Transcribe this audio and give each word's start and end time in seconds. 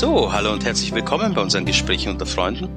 So, 0.00 0.32
hallo 0.32 0.50
und 0.54 0.64
herzlich 0.64 0.94
willkommen 0.94 1.34
bei 1.34 1.42
unseren 1.42 1.66
Gesprächen 1.66 2.08
unter 2.08 2.24
Freunden. 2.24 2.70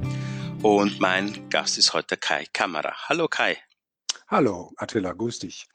Und 0.61 0.99
mein 0.99 1.49
Gast 1.49 1.77
ist 1.77 1.93
heute 1.93 2.17
Kai 2.17 2.45
Kamera. 2.51 2.93
Hallo 3.07 3.29
Kai. 3.29 3.57
Hallo 4.27 4.73
Attila, 4.75 5.13
grüß 5.13 5.39
dich. 5.39 5.65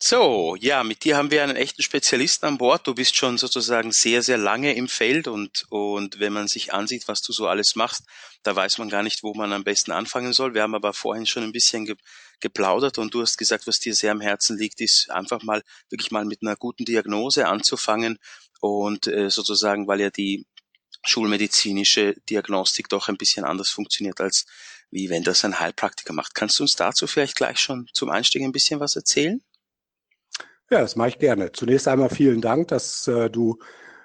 So, 0.00 0.54
ja, 0.60 0.84
mit 0.84 1.02
dir 1.02 1.16
haben 1.16 1.32
wir 1.32 1.42
einen 1.42 1.56
echten 1.56 1.82
Spezialisten 1.82 2.46
an 2.46 2.58
Bord. 2.58 2.86
Du 2.86 2.94
bist 2.94 3.16
schon 3.16 3.38
sozusagen 3.38 3.90
sehr, 3.90 4.22
sehr 4.22 4.38
lange 4.38 4.72
im 4.76 4.86
Feld 4.86 5.26
und, 5.26 5.64
und 5.68 6.20
wenn 6.20 6.32
man 6.32 6.46
sich 6.46 6.72
ansieht, 6.72 7.08
was 7.08 7.22
du 7.22 7.32
so 7.32 7.48
alles 7.48 7.74
machst, 7.74 8.04
da 8.44 8.54
weiß 8.54 8.78
man 8.78 8.88
gar 8.88 9.02
nicht, 9.02 9.24
wo 9.24 9.34
man 9.34 9.52
am 9.52 9.64
besten 9.64 9.90
anfangen 9.90 10.32
soll. 10.32 10.54
Wir 10.54 10.62
haben 10.62 10.76
aber 10.76 10.92
vorhin 10.92 11.26
schon 11.26 11.42
ein 11.42 11.52
bisschen 11.52 11.86
ge 11.86 11.96
geplaudert 12.38 12.98
und 12.98 13.14
du 13.14 13.22
hast 13.22 13.36
gesagt, 13.36 13.68
was 13.68 13.78
dir 13.78 13.94
sehr 13.94 14.10
am 14.10 14.20
Herzen 14.20 14.58
liegt, 14.58 14.80
ist 14.80 15.10
einfach 15.10 15.42
mal 15.44 15.62
wirklich 15.90 16.10
mal 16.10 16.24
mit 16.24 16.42
einer 16.42 16.56
guten 16.56 16.84
Diagnose 16.84 17.46
anzufangen 17.46 18.18
und 18.60 19.08
äh, 19.08 19.28
sozusagen, 19.28 19.86
weil 19.86 20.00
ja 20.00 20.10
die 20.10 20.46
schulmedizinische 21.04 22.14
Diagnostik 22.28 22.88
doch 22.88 23.08
ein 23.08 23.16
bisschen 23.16 23.44
anders 23.44 23.70
funktioniert 23.70 24.20
als 24.20 24.46
wie 24.90 25.08
wenn 25.08 25.24
das 25.24 25.44
ein 25.44 25.58
Heilpraktiker 25.58 26.12
macht. 26.12 26.34
Kannst 26.34 26.58
du 26.58 26.64
uns 26.64 26.76
dazu 26.76 27.06
vielleicht 27.06 27.36
gleich 27.36 27.58
schon 27.58 27.88
zum 27.94 28.10
Einstieg 28.10 28.42
ein 28.42 28.52
bisschen 28.52 28.78
was 28.78 28.94
erzählen? 28.94 29.42
Ja, 30.70 30.80
das 30.80 30.96
mache 30.96 31.08
ich 31.10 31.18
gerne. 31.18 31.52
Zunächst 31.52 31.88
einmal 31.88 32.10
vielen 32.10 32.40
Dank, 32.40 32.68
dass 32.68 33.08
äh, 33.08 33.30
du 33.30 33.58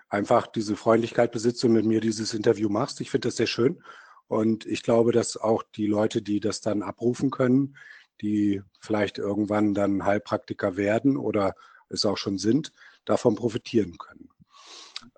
einfach 0.09 0.47
diese 0.47 0.75
Freundlichkeit 0.75 1.31
besitzt 1.31 1.63
und 1.65 1.73
mit 1.73 1.85
mir 1.85 1.99
dieses 1.99 2.33
Interview 2.33 2.69
machst. 2.69 3.01
Ich 3.01 3.11
finde 3.11 3.27
das 3.27 3.35
sehr 3.35 3.47
schön. 3.47 3.83
Und 4.27 4.65
ich 4.65 4.81
glaube, 4.81 5.11
dass 5.11 5.37
auch 5.37 5.63
die 5.75 5.87
Leute, 5.87 6.21
die 6.21 6.39
das 6.39 6.61
dann 6.61 6.83
abrufen 6.83 7.31
können, 7.31 7.77
die 8.21 8.61
vielleicht 8.79 9.17
irgendwann 9.17 9.73
dann 9.73 10.05
Heilpraktiker 10.05 10.77
werden 10.77 11.17
oder 11.17 11.53
es 11.89 12.05
auch 12.05 12.17
schon 12.17 12.37
sind, 12.37 12.71
davon 13.05 13.35
profitieren 13.35 13.97
können. 13.97 14.29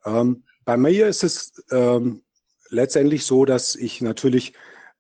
Ähm, 0.06 0.44
bei 0.70 0.78
mir 0.78 1.08
ist 1.08 1.24
es 1.24 1.64
ähm, 1.72 2.22
letztendlich 2.70 3.26
so, 3.26 3.44
dass 3.44 3.76
ich 3.76 4.02
natürlich 4.02 4.54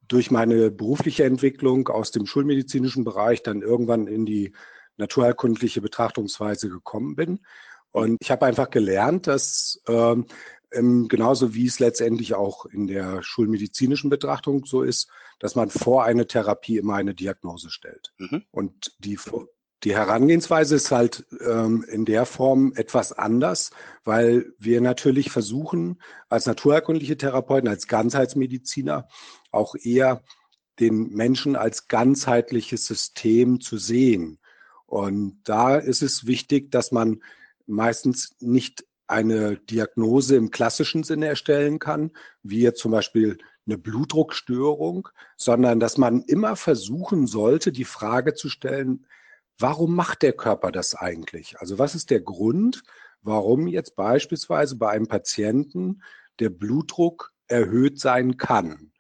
durch 0.07 0.31
meine 0.31 0.71
berufliche 0.71 1.25
Entwicklung 1.25 1.89
aus 1.89 2.09
dem 2.09 2.25
schulmedizinischen 2.25 3.03
Bereich 3.03 3.43
dann 3.43 3.61
irgendwann 3.61 4.07
in 4.07 4.25
die 4.25 4.53
naturheilkundliche 4.97 5.79
Betrachtungsweise 5.79 6.69
gekommen 6.69 7.15
bin. 7.15 7.41
Und 7.91 8.17
ich 8.19 8.31
habe 8.31 8.47
einfach 8.47 8.71
gelernt, 8.71 9.27
dass 9.27 9.79
ähm, 9.87 10.25
genauso 10.71 11.53
wie 11.53 11.67
es 11.67 11.77
letztendlich 11.77 12.33
auch 12.33 12.65
in 12.65 12.87
der 12.87 13.21
schulmedizinischen 13.21 14.09
Betrachtung 14.09 14.65
so 14.65 14.81
ist, 14.81 15.07
dass 15.37 15.53
man 15.53 15.69
vor 15.69 16.03
eine 16.03 16.25
Therapie 16.25 16.77
immer 16.77 16.95
eine 16.95 17.13
Diagnose 17.13 17.69
stellt. 17.69 18.11
Mhm. 18.17 18.41
Und 18.49 18.95
die, 18.97 19.19
die 19.83 19.95
Herangehensweise 19.95 20.75
ist 20.75 20.91
halt 20.91 21.25
ähm, 21.39 21.85
in 21.89 22.05
der 22.05 22.25
Form 22.25 22.73
etwas 22.75 23.13
anders, 23.13 23.71
weil 24.03 24.53
wir 24.59 24.81
natürlich 24.81 25.31
versuchen, 25.31 26.01
als 26.27 26.45
naturheilkundliche 26.45 27.17
Therapeuten, 27.17 27.69
als 27.69 27.87
Ganzheitsmediziner 27.87 29.07
auch 29.51 29.75
eher 29.81 30.21
den 30.79 31.09
Menschen 31.09 31.55
als 31.55 31.87
ganzheitliches 31.87 32.85
System 32.85 33.61
zu 33.61 33.77
sehen. 33.77 34.39
Und 34.85 35.39
da 35.43 35.77
ist 35.77 36.01
es 36.01 36.25
wichtig, 36.25 36.71
dass 36.71 36.91
man 36.91 37.21
meistens 37.65 38.35
nicht 38.39 38.85
eine 39.07 39.57
Diagnose 39.57 40.35
im 40.35 40.51
klassischen 40.51 41.03
Sinne 41.03 41.27
erstellen 41.27 41.79
kann, 41.79 42.11
wie 42.43 42.71
zum 42.73 42.91
Beispiel 42.91 43.37
eine 43.65 43.77
Blutdruckstörung, 43.77 45.09
sondern 45.37 45.79
dass 45.79 45.97
man 45.97 46.21
immer 46.23 46.55
versuchen 46.55 47.27
sollte, 47.27 47.71
die 47.71 47.85
Frage 47.85 48.33
zu 48.33 48.49
stellen, 48.49 49.05
warum 49.59 49.93
macht 49.95 50.21
der 50.21 50.33
Körper 50.33 50.71
das 50.71 50.95
eigentlich? 50.95 51.59
Also 51.59 51.77
was 51.77 51.93
ist 51.93 52.09
der 52.09 52.21
Grund, 52.21 52.81
warum 53.21 53.67
jetzt 53.67 53.95
beispielsweise 53.95 54.77
bei 54.77 54.89
einem 54.89 55.07
Patienten 55.07 56.01
der 56.39 56.49
Blutdruck 56.49 57.33
erhöht 57.47 57.99
sein 57.99 58.37
kann? 58.37 58.91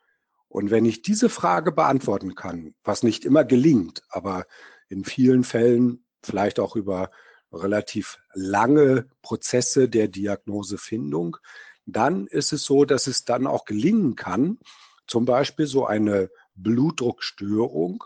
Und 0.49 0.71
wenn 0.71 0.85
ich 0.85 1.01
diese 1.01 1.29
Frage 1.29 1.71
beantworten 1.71 2.35
kann, 2.35 2.75
was 2.83 3.03
nicht 3.03 3.23
immer 3.23 3.45
gelingt, 3.45 4.03
aber 4.09 4.45
in 4.89 5.05
vielen 5.05 5.43
Fällen 5.43 6.03
vielleicht 6.23 6.59
auch 6.59 6.75
über 6.75 7.11
relativ 7.51 8.17
lange 8.33 9.07
Prozesse 9.21 9.89
der 9.89 10.07
Diagnosefindung, 10.07 11.37
dann 11.85 12.27
ist 12.27 12.51
es 12.51 12.63
so, 12.63 12.85
dass 12.85 13.07
es 13.07 13.25
dann 13.25 13.47
auch 13.47 13.65
gelingen 13.65 14.15
kann, 14.15 14.59
zum 15.07 15.25
Beispiel 15.25 15.65
so 15.65 15.85
eine 15.85 16.29
Blutdruckstörung 16.55 18.03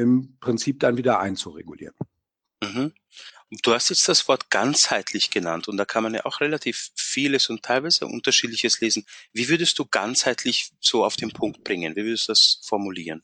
im 0.00 0.36
Prinzip 0.40 0.80
dann 0.80 0.96
wieder 0.96 1.20
einzuregulieren. 1.20 1.94
Mhm. 2.62 2.92
Du 3.62 3.72
hast 3.72 3.88
jetzt 3.88 4.08
das 4.08 4.28
Wort 4.28 4.48
ganzheitlich 4.50 5.30
genannt 5.30 5.66
und 5.66 5.76
da 5.76 5.84
kann 5.84 6.04
man 6.04 6.14
ja 6.14 6.24
auch 6.24 6.40
relativ 6.40 6.90
vieles 6.94 7.50
und 7.50 7.64
teilweise 7.64 8.06
unterschiedliches 8.06 8.80
lesen. 8.80 9.04
Wie 9.32 9.48
würdest 9.48 9.78
du 9.78 9.86
ganzheitlich 9.86 10.72
so 10.80 11.04
auf 11.04 11.16
den 11.16 11.32
Punkt 11.32 11.64
bringen? 11.64 11.96
Wie 11.96 12.04
würdest 12.04 12.28
du 12.28 12.32
das 12.32 12.60
formulieren? 12.62 13.22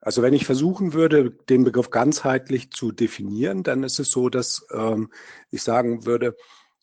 Also 0.00 0.22
wenn 0.22 0.32
ich 0.32 0.46
versuchen 0.46 0.94
würde, 0.94 1.30
den 1.30 1.64
Begriff 1.64 1.90
ganzheitlich 1.90 2.70
zu 2.70 2.92
definieren, 2.92 3.62
dann 3.62 3.82
ist 3.82 3.98
es 3.98 4.10
so, 4.10 4.30
dass 4.30 4.64
ähm, 4.72 5.12
ich 5.50 5.62
sagen 5.62 6.06
würde, 6.06 6.34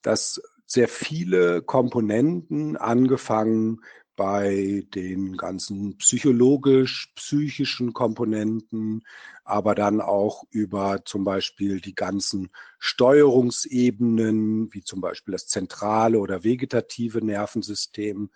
dass 0.03 0.41
sehr 0.67 0.87
viele 0.87 1.61
Komponenten 1.61 2.77
angefangen 2.77 3.81
bei 4.15 4.85
den 4.93 5.37
ganzen 5.37 5.97
psychologisch-psychischen 5.97 7.93
Komponenten, 7.93 9.03
aber 9.43 9.75
dann 9.75 10.01
auch 10.01 10.43
über 10.49 11.03
zum 11.05 11.23
Beispiel 11.23 11.81
die 11.81 11.95
ganzen 11.95 12.49
Steuerungsebenen, 12.79 14.73
wie 14.73 14.83
zum 14.83 15.01
Beispiel 15.01 15.33
das 15.33 15.47
zentrale 15.47 16.19
oder 16.19 16.43
vegetative 16.43 17.23
Nervensystem, 17.23 18.29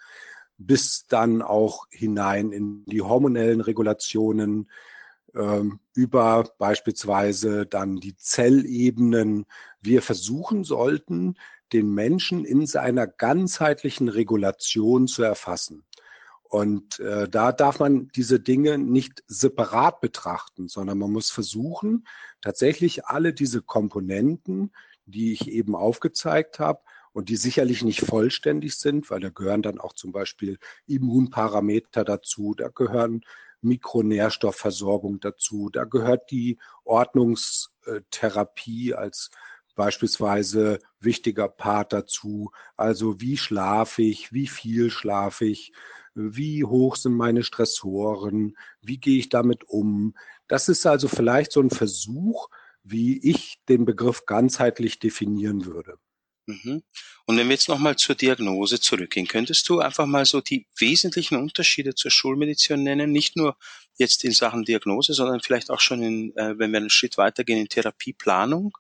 bis 0.58 1.08
dann 1.08 1.42
auch 1.42 1.88
hinein 1.90 2.52
in 2.52 2.86
die 2.86 3.02
hormonellen 3.02 3.62
Regulationen, 3.62 4.70
ähm, 5.36 5.80
über 5.94 6.44
beispielsweise 6.58 7.66
dann 7.66 7.98
die 7.98 8.16
Zellebenen. 8.16 9.46
Wir 9.82 10.02
versuchen 10.02 10.64
sollten, 10.64 11.36
den 11.74 11.94
Menschen 11.94 12.46
in 12.46 12.66
seiner 12.66 13.08
ganzheitlichen 13.08 14.10
Regulation 14.10 15.08
zu 15.08 15.24
erfassen. 15.24 15.84
Und 16.44 17.00
äh, 17.00 17.30
da 17.30 17.52
darf 17.52 17.80
man 17.80 18.10
diese 18.16 18.40
Dinge 18.40 18.80
nicht 18.80 19.24
separat 19.28 20.02
betrachten, 20.02 20.68
sondern 20.68 20.98
man 20.98 21.12
muss 21.12 21.30
versuchen, 21.30 22.08
tatsächlich 22.42 23.06
alle 23.06 23.34
diese 23.34 23.62
Komponenten, 23.62 24.72
die 25.06 25.34
ich 25.34 25.52
eben 25.52 25.76
aufgezeigt 25.76 26.60
habe, 26.60 26.82
und 27.12 27.30
die 27.30 27.36
sicherlich 27.36 27.84
nicht 27.84 28.02
vollständig 28.02 28.78
sind, 28.78 29.10
weil 29.10 29.20
da 29.20 29.30
gehören 29.30 29.62
dann 29.62 29.80
auch 29.80 29.94
zum 29.94 30.12
Beispiel 30.12 30.58
Immunparameter 30.86 32.04
dazu, 32.04 32.54
da 32.56 32.70
gehören 32.70 33.22
Mikronährstoffversorgung 33.62 35.20
dazu, 35.20 35.70
da 35.70 35.84
gehört 35.84 36.32
die 36.32 36.58
Ordnungstherapie 36.86 38.94
als 38.94 39.32
beispielsweise 39.80 40.80
wichtiger 41.00 41.48
Part 41.48 41.94
dazu. 41.94 42.52
Also 42.76 43.22
wie 43.22 43.38
schlafe 43.38 44.02
ich, 44.02 44.34
wie 44.34 44.48
viel 44.48 44.92
schlafe 44.92 45.46
ich, 45.46 45.72
wie 46.14 46.66
hoch 46.66 46.98
sind 46.98 47.14
meine 47.14 47.46
Stressoren, 47.46 48.58
wie 48.82 48.98
gehe 48.98 49.18
ich 49.18 49.30
damit 49.30 49.64
um. 49.64 50.16
Das 50.50 50.68
ist 50.68 50.86
also 50.86 51.08
vielleicht 51.08 51.54
so 51.54 51.62
ein 51.62 51.70
Versuch, 51.70 52.50
wie 52.84 53.20
ich 53.20 53.62
den 53.70 53.86
Begriff 53.86 54.26
ganzheitlich 54.26 55.00
definieren 55.00 55.66
würde. 55.66 55.96
Mhm. 56.46 56.84
Und 57.26 57.38
wenn 57.38 57.48
wir 57.48 57.54
jetzt 57.54 57.70
nochmal 57.70 57.96
zur 57.96 58.16
Diagnose 58.16 58.82
zurückgehen, 58.82 59.30
könntest 59.30 59.70
du 59.70 59.80
einfach 59.80 60.08
mal 60.08 60.26
so 60.26 60.42
die 60.42 60.68
wesentlichen 60.78 61.38
Unterschiede 61.38 61.96
zur 61.96 62.12
Schulmedizin 62.12 62.84
nennen? 62.84 63.14
Nicht 63.14 63.38
nur 63.38 63.56
jetzt 63.96 64.26
in 64.26 64.34
Sachen 64.34 64.66
Diagnose, 64.66 65.14
sondern 65.14 65.40
vielleicht 65.40 65.70
auch 65.72 65.80
schon 65.80 66.04
in, 66.04 66.36
äh, 66.36 66.60
wenn 66.60 66.72
wir 66.72 66.80
einen 66.80 66.90
Schritt 66.90 67.18
weitergehen, 67.18 67.60
in 67.60 67.70
Therapieplanung? 67.70 68.74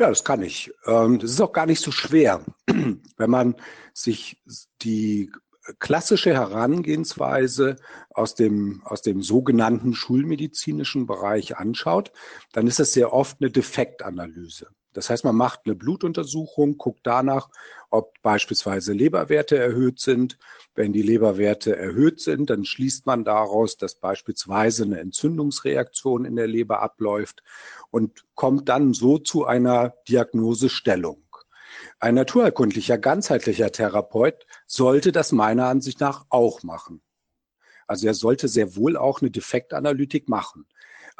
Ja, 0.00 0.08
das 0.08 0.24
kann 0.24 0.42
ich. 0.42 0.72
Ähm, 0.86 1.18
das 1.18 1.30
ist 1.30 1.42
auch 1.42 1.52
gar 1.52 1.66
nicht 1.66 1.82
so 1.82 1.92
schwer. 1.92 2.42
Wenn 2.66 3.30
man 3.30 3.54
sich 3.92 4.42
die 4.80 5.30
klassische 5.78 6.32
Herangehensweise 6.32 7.76
aus 8.08 8.34
dem, 8.34 8.80
aus 8.86 9.02
dem 9.02 9.22
sogenannten 9.22 9.92
schulmedizinischen 9.92 11.06
Bereich 11.06 11.58
anschaut, 11.58 12.12
dann 12.52 12.66
ist 12.66 12.78
das 12.78 12.94
sehr 12.94 13.12
oft 13.12 13.42
eine 13.42 13.50
Defektanalyse. 13.50 14.68
Das 14.92 15.08
heißt, 15.08 15.24
man 15.24 15.36
macht 15.36 15.60
eine 15.64 15.76
Blutuntersuchung, 15.76 16.76
guckt 16.76 17.00
danach, 17.04 17.48
ob 17.90 18.20
beispielsweise 18.22 18.92
Leberwerte 18.92 19.56
erhöht 19.56 20.00
sind. 20.00 20.36
Wenn 20.74 20.92
die 20.92 21.02
Leberwerte 21.02 21.76
erhöht 21.76 22.20
sind, 22.20 22.50
dann 22.50 22.64
schließt 22.64 23.06
man 23.06 23.24
daraus, 23.24 23.76
dass 23.76 23.94
beispielsweise 23.94 24.84
eine 24.84 25.00
Entzündungsreaktion 25.00 26.24
in 26.24 26.36
der 26.36 26.48
Leber 26.48 26.82
abläuft 26.82 27.42
und 27.90 28.24
kommt 28.34 28.68
dann 28.68 28.92
so 28.92 29.18
zu 29.18 29.44
einer 29.44 29.94
Diagnosestellung. 30.08 31.24
Ein 32.00 32.16
naturheilkundlicher, 32.16 32.98
ganzheitlicher 32.98 33.70
Therapeut 33.70 34.46
sollte 34.66 35.12
das 35.12 35.32
meiner 35.32 35.66
Ansicht 35.66 36.00
nach 36.00 36.26
auch 36.30 36.62
machen. 36.62 37.02
Also 37.86 38.06
er 38.06 38.14
sollte 38.14 38.48
sehr 38.48 38.76
wohl 38.76 38.96
auch 38.96 39.20
eine 39.20 39.30
Defektanalytik 39.30 40.28
machen. 40.28 40.66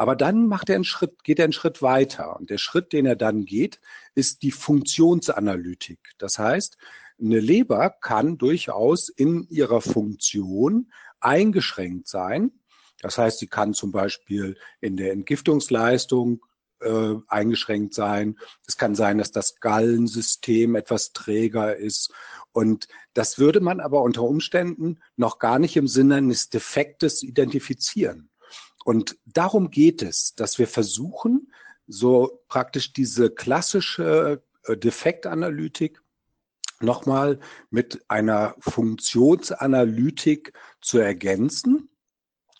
Aber 0.00 0.16
dann 0.16 0.46
macht 0.46 0.70
er 0.70 0.76
einen 0.76 0.84
Schritt, 0.84 1.24
geht 1.24 1.38
er 1.38 1.44
einen 1.44 1.52
Schritt 1.52 1.82
weiter. 1.82 2.38
Und 2.38 2.48
der 2.48 2.56
Schritt, 2.56 2.94
den 2.94 3.04
er 3.04 3.16
dann 3.16 3.44
geht, 3.44 3.82
ist 4.14 4.40
die 4.40 4.50
Funktionsanalytik. 4.50 5.98
Das 6.16 6.38
heißt, 6.38 6.78
eine 7.20 7.38
Leber 7.38 7.90
kann 7.90 8.38
durchaus 8.38 9.10
in 9.10 9.46
ihrer 9.50 9.82
Funktion 9.82 10.90
eingeschränkt 11.20 12.08
sein. 12.08 12.50
Das 13.02 13.18
heißt, 13.18 13.40
sie 13.40 13.48
kann 13.48 13.74
zum 13.74 13.92
Beispiel 13.92 14.56
in 14.80 14.96
der 14.96 15.12
Entgiftungsleistung 15.12 16.46
äh, 16.80 17.16
eingeschränkt 17.28 17.92
sein. 17.92 18.38
Es 18.66 18.78
kann 18.78 18.94
sein, 18.94 19.18
dass 19.18 19.32
das 19.32 19.60
Gallensystem 19.60 20.76
etwas 20.76 21.12
träger 21.12 21.76
ist. 21.76 22.10
Und 22.52 22.88
das 23.12 23.38
würde 23.38 23.60
man 23.60 23.80
aber 23.80 24.00
unter 24.00 24.22
Umständen 24.22 25.00
noch 25.16 25.38
gar 25.38 25.58
nicht 25.58 25.76
im 25.76 25.88
Sinne 25.88 26.14
eines 26.14 26.48
Defektes 26.48 27.22
identifizieren. 27.22 28.29
Und 28.84 29.18
darum 29.24 29.70
geht 29.70 30.02
es, 30.02 30.34
dass 30.34 30.58
wir 30.58 30.66
versuchen, 30.66 31.52
so 31.86 32.42
praktisch 32.48 32.92
diese 32.92 33.30
klassische 33.30 34.42
äh, 34.64 34.76
Defektanalytik 34.76 36.02
nochmal 36.80 37.40
mit 37.70 38.04
einer 38.08 38.54
Funktionsanalytik 38.60 40.52
zu 40.80 40.98
ergänzen. 40.98 41.90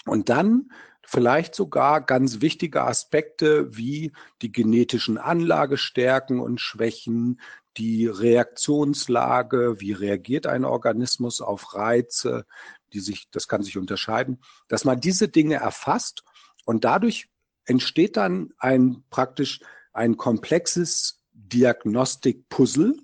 Und 0.04 0.28
dann 0.28 0.70
vielleicht 1.10 1.54
sogar 1.54 2.02
ganz 2.02 2.40
wichtige 2.40 2.82
Aspekte 2.82 3.76
wie 3.76 4.12
die 4.42 4.52
genetischen 4.52 5.18
Anlagestärken 5.18 6.38
und 6.38 6.60
Schwächen, 6.60 7.40
die 7.76 8.06
Reaktionslage, 8.06 9.76
wie 9.78 9.92
reagiert 9.92 10.46
ein 10.46 10.64
Organismus 10.64 11.40
auf 11.40 11.74
Reize, 11.74 12.46
die 12.92 13.00
sich, 13.00 13.30
das 13.30 13.48
kann 13.48 13.62
sich 13.62 13.78
unterscheiden, 13.78 14.40
dass 14.68 14.84
man 14.84 15.00
diese 15.00 15.28
Dinge 15.28 15.56
erfasst 15.56 16.24
und 16.64 16.84
dadurch 16.84 17.28
entsteht 17.64 18.16
dann 18.16 18.52
ein 18.58 19.04
praktisch 19.10 19.60
ein 19.92 20.16
komplexes 20.16 21.22
Diagnostik-Puzzle, 21.32 22.96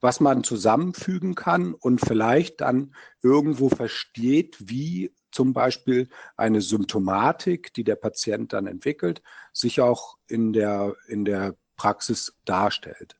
was 0.00 0.20
man 0.20 0.42
zusammenfügen 0.42 1.34
kann 1.34 1.74
und 1.74 2.00
vielleicht 2.00 2.60
dann 2.60 2.94
irgendwo 3.22 3.68
versteht, 3.68 4.56
wie 4.60 5.14
zum 5.30 5.52
Beispiel 5.52 6.08
eine 6.36 6.60
Symptomatik, 6.60 7.72
die 7.74 7.84
der 7.84 7.96
Patient 7.96 8.52
dann 8.52 8.66
entwickelt, 8.66 9.22
sich 9.52 9.80
auch 9.80 10.18
in 10.26 10.52
der, 10.52 10.94
in 11.08 11.24
der 11.24 11.56
Praxis 11.76 12.36
darstellt. 12.44 13.16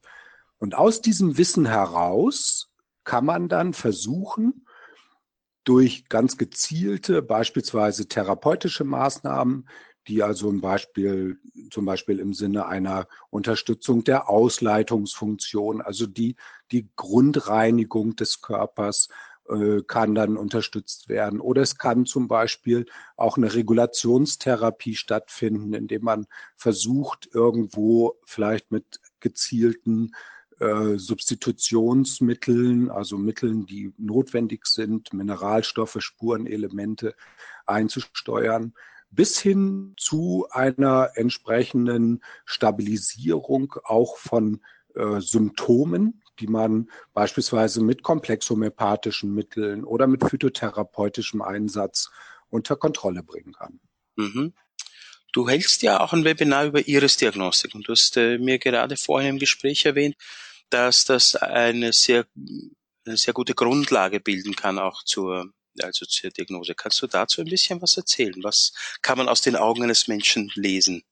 Und 0.62 0.76
aus 0.76 1.00
diesem 1.00 1.38
Wissen 1.38 1.66
heraus 1.66 2.70
kann 3.02 3.24
man 3.24 3.48
dann 3.48 3.72
versuchen, 3.72 4.64
durch 5.64 6.08
ganz 6.08 6.36
gezielte, 6.36 7.20
beispielsweise 7.20 8.06
therapeutische 8.06 8.84
Maßnahmen, 8.84 9.68
die 10.06 10.22
also 10.22 10.48
im 10.48 10.60
Beispiel, 10.60 11.40
zum 11.72 11.84
Beispiel 11.84 12.20
im 12.20 12.32
Sinne 12.32 12.66
einer 12.66 13.08
Unterstützung 13.30 14.04
der 14.04 14.30
Ausleitungsfunktion, 14.30 15.80
also 15.82 16.06
die, 16.06 16.36
die 16.70 16.88
Grundreinigung 16.94 18.14
des 18.14 18.40
Körpers, 18.40 19.08
äh, 19.48 19.82
kann 19.88 20.14
dann 20.14 20.36
unterstützt 20.36 21.08
werden. 21.08 21.40
Oder 21.40 21.62
es 21.62 21.76
kann 21.76 22.06
zum 22.06 22.28
Beispiel 22.28 22.86
auch 23.16 23.36
eine 23.36 23.52
Regulationstherapie 23.52 24.94
stattfinden, 24.94 25.74
indem 25.74 26.02
man 26.02 26.26
versucht, 26.54 27.28
irgendwo 27.32 28.14
vielleicht 28.24 28.70
mit 28.70 29.00
gezielten 29.18 30.12
äh, 30.60 30.98
Substitutionsmitteln, 30.98 32.90
also 32.90 33.18
Mitteln, 33.18 33.66
die 33.66 33.92
notwendig 33.98 34.66
sind, 34.66 35.12
Mineralstoffe, 35.12 35.96
Spurenelemente 36.00 37.14
einzusteuern, 37.66 38.74
bis 39.10 39.38
hin 39.38 39.94
zu 39.98 40.46
einer 40.50 41.10
entsprechenden 41.14 42.22
Stabilisierung 42.44 43.74
auch 43.84 44.16
von 44.16 44.60
äh, 44.94 45.20
Symptomen, 45.20 46.22
die 46.40 46.46
man 46.46 46.90
beispielsweise 47.12 47.82
mit 47.82 48.02
komplexhomöopathischen 48.02 49.34
Mitteln 49.34 49.84
oder 49.84 50.06
mit 50.06 50.24
phytotherapeutischem 50.24 51.42
Einsatz 51.42 52.10
unter 52.48 52.76
Kontrolle 52.76 53.22
bringen 53.22 53.52
kann. 53.52 53.80
Mhm. 54.16 54.54
Du 55.32 55.48
hältst 55.48 55.82
ja 55.82 56.00
auch 56.00 56.12
ein 56.12 56.24
Webinar 56.24 56.66
über 56.66 56.86
Iris-Diagnostik 56.86 57.74
und 57.74 57.88
du 57.88 57.92
hast 57.92 58.18
äh, 58.18 58.36
mir 58.36 58.58
gerade 58.58 58.98
vorhin 58.98 59.30
im 59.30 59.38
Gespräch 59.38 59.86
erwähnt, 59.86 60.14
dass 60.68 61.04
das 61.06 61.36
eine 61.36 61.92
sehr, 61.94 62.26
eine 63.06 63.16
sehr 63.16 63.32
gute 63.32 63.54
Grundlage 63.54 64.20
bilden 64.20 64.54
kann 64.54 64.78
auch 64.78 65.02
zur, 65.04 65.50
also 65.80 66.04
zur 66.04 66.30
Diagnose. 66.30 66.74
Kannst 66.74 67.00
du 67.00 67.06
dazu 67.06 67.40
ein 67.40 67.48
bisschen 67.48 67.80
was 67.80 67.96
erzählen? 67.96 68.34
Was 68.42 68.74
kann 69.00 69.16
man 69.16 69.28
aus 69.28 69.40
den 69.40 69.56
Augen 69.56 69.82
eines 69.82 70.06
Menschen 70.06 70.50
lesen? 70.54 71.02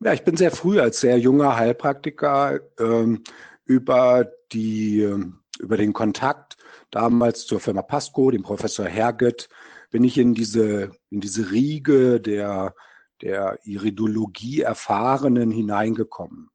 Ja, 0.00 0.12
ich 0.12 0.22
bin 0.22 0.36
sehr 0.36 0.52
früh 0.52 0.80
als 0.80 1.00
sehr 1.00 1.18
junger 1.18 1.56
Heilpraktiker 1.56 2.60
ähm, 2.78 3.24
über 3.64 4.30
die, 4.52 5.12
über 5.58 5.76
den 5.76 5.92
Kontakt 5.92 6.56
damals 6.92 7.46
zur 7.46 7.58
Firma 7.58 7.82
Pasco, 7.82 8.30
dem 8.30 8.44
Professor 8.44 8.86
Herget, 8.86 9.48
bin 9.90 10.04
ich 10.04 10.18
in 10.18 10.34
diese, 10.34 10.92
in 11.10 11.20
diese 11.20 11.50
Riege 11.50 12.20
der, 12.20 12.74
der 13.22 13.58
Iridologie 13.64 14.62
Erfahrenen 14.62 15.50
hineingekommen. 15.50 16.50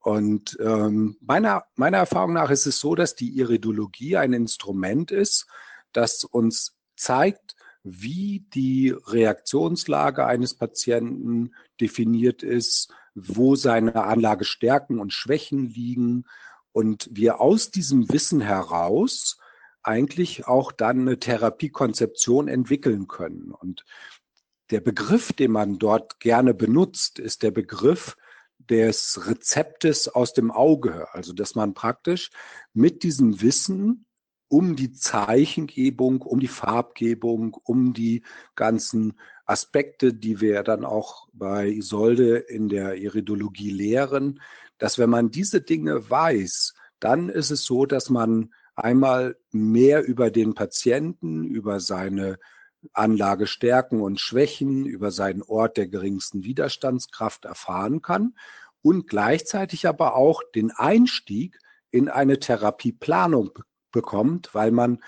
Und 0.00 0.58
ähm, 0.60 1.16
meiner, 1.20 1.64
meiner 1.76 1.98
Erfahrung 1.98 2.34
nach 2.34 2.50
ist 2.50 2.66
es 2.66 2.78
so, 2.78 2.94
dass 2.94 3.14
die 3.14 3.38
Iridologie 3.38 4.16
ein 4.16 4.32
Instrument 4.32 5.10
ist, 5.10 5.46
das 5.92 6.24
uns 6.24 6.76
zeigt, 6.96 7.56
wie 7.82 8.46
die 8.54 8.94
Reaktionslage 9.06 10.26
eines 10.26 10.54
Patienten 10.54 11.54
definiert 11.80 12.42
ist, 12.42 12.92
wo 13.14 13.56
seine 13.56 14.04
Anlagestärken 14.04 14.98
und 14.98 15.12
Schwächen 15.12 15.66
liegen, 15.66 16.24
und 16.74 17.08
wir 17.12 17.40
aus 17.40 17.70
diesem 17.70 18.10
Wissen 18.10 18.40
heraus 18.40 19.38
eigentlich 19.84 20.48
auch 20.48 20.72
dann 20.72 21.02
eine 21.02 21.20
Therapiekonzeption 21.20 22.48
entwickeln 22.48 23.06
können. 23.06 23.52
Und 23.52 23.84
der 24.70 24.80
Begriff, 24.80 25.32
den 25.32 25.52
man 25.52 25.78
dort 25.78 26.20
gerne 26.20 26.54
benutzt, 26.54 27.18
ist 27.18 27.42
der 27.42 27.50
Begriff 27.50 28.16
des 28.58 29.26
Rezeptes 29.26 30.08
aus 30.08 30.32
dem 30.32 30.50
Auge. 30.50 31.12
Also, 31.12 31.32
dass 31.32 31.54
man 31.54 31.74
praktisch 31.74 32.30
mit 32.72 33.02
diesem 33.02 33.42
Wissen 33.42 34.06
um 34.48 34.76
die 34.76 34.92
Zeichengebung, 34.92 36.22
um 36.22 36.38
die 36.38 36.48
Farbgebung, 36.48 37.54
um 37.64 37.92
die 37.92 38.22
ganzen 38.54 39.18
Aspekte, 39.46 40.14
die 40.14 40.40
wir 40.40 40.62
dann 40.62 40.84
auch 40.84 41.28
bei 41.32 41.68
Isolde 41.68 42.36
in 42.36 42.68
der 42.68 42.96
Iridologie 42.96 43.70
lehren, 43.70 44.40
dass 44.78 44.98
wenn 44.98 45.10
man 45.10 45.30
diese 45.30 45.60
Dinge 45.60 46.08
weiß, 46.08 46.74
dann 47.00 47.28
ist 47.28 47.50
es 47.50 47.64
so, 47.64 47.84
dass 47.84 48.10
man 48.10 48.54
einmal 48.76 49.36
mehr 49.50 50.06
über 50.06 50.30
den 50.30 50.54
Patienten, 50.54 51.44
über 51.44 51.80
seine 51.80 52.38
Anlagestärken 52.92 54.00
und 54.00 54.20
Schwächen, 54.20 54.86
über 54.86 55.10
seinen 55.10 55.42
Ort 55.42 55.76
der 55.76 55.88
geringsten 55.88 56.44
Widerstandskraft 56.44 57.44
erfahren 57.44 58.02
kann 58.02 58.34
und 58.82 59.08
gleichzeitig 59.08 59.86
aber 59.88 60.14
auch 60.14 60.42
den 60.54 60.70
Einstieg 60.70 61.58
in 61.90 62.08
eine 62.08 62.38
Therapieplanung 62.38 63.58
bekommt, 63.92 64.54
weil 64.54 64.70
man 64.70 65.02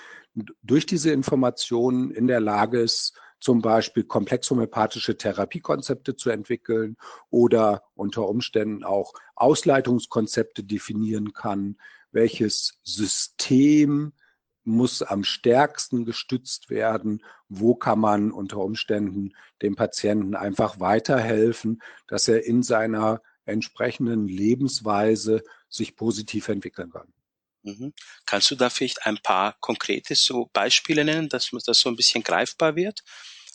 durch 0.63 0.87
diese 0.87 1.11
Informationen 1.11 2.11
in 2.11 2.27
der 2.27 2.41
Lage 2.41 2.81
ist, 2.81 3.19
zum 3.41 3.61
Beispiel 3.61 4.05
komplexhomöopathische 4.05 5.17
Therapiekonzepte 5.17 6.17
zu 6.17 6.31
entwickeln 6.31 6.97
oder 7.31 7.83
unter 7.95 8.29
Umständen 8.29 8.83
auch 8.83 9.13
Ausleitungskonzepte 9.35 10.65
definieren 10.65 11.33
kann, 11.33 11.77
welches 12.13 12.79
System 12.83 14.13
muss 14.67 15.03
am 15.03 15.25
stärksten 15.25 16.05
gestützt 16.05 16.71
werden, 16.71 17.23
wo 17.49 17.75
kann 17.75 18.01
man 18.01 18.33
unter 18.33 18.59
Umständen 18.59 19.35
dem 19.63 19.77
Patienten 19.77 20.35
einfach 20.35 20.81
weiterhelfen, 20.81 21.83
dass 22.09 22.29
er 22.29 22.45
in 22.45 22.63
seiner 22.63 23.23
entsprechenden 23.45 24.27
Lebensweise 24.27 25.43
sich 25.69 25.97
positiv 25.97 26.49
entwickeln 26.49 26.91
kann. 26.91 27.13
Mhm. 27.63 27.93
Kannst 28.27 28.51
du 28.51 28.57
da 28.57 28.71
vielleicht 28.71 29.07
ein 29.07 29.19
paar 29.23 29.57
konkrete 29.61 30.15
so 30.15 30.51
Beispiele 30.53 31.05
nennen, 31.05 31.29
dass 31.29 31.51
das 31.65 31.79
so 31.79 31.89
ein 31.89 31.97
bisschen 31.97 32.23
greifbar 32.23 32.77
wird? 32.77 33.03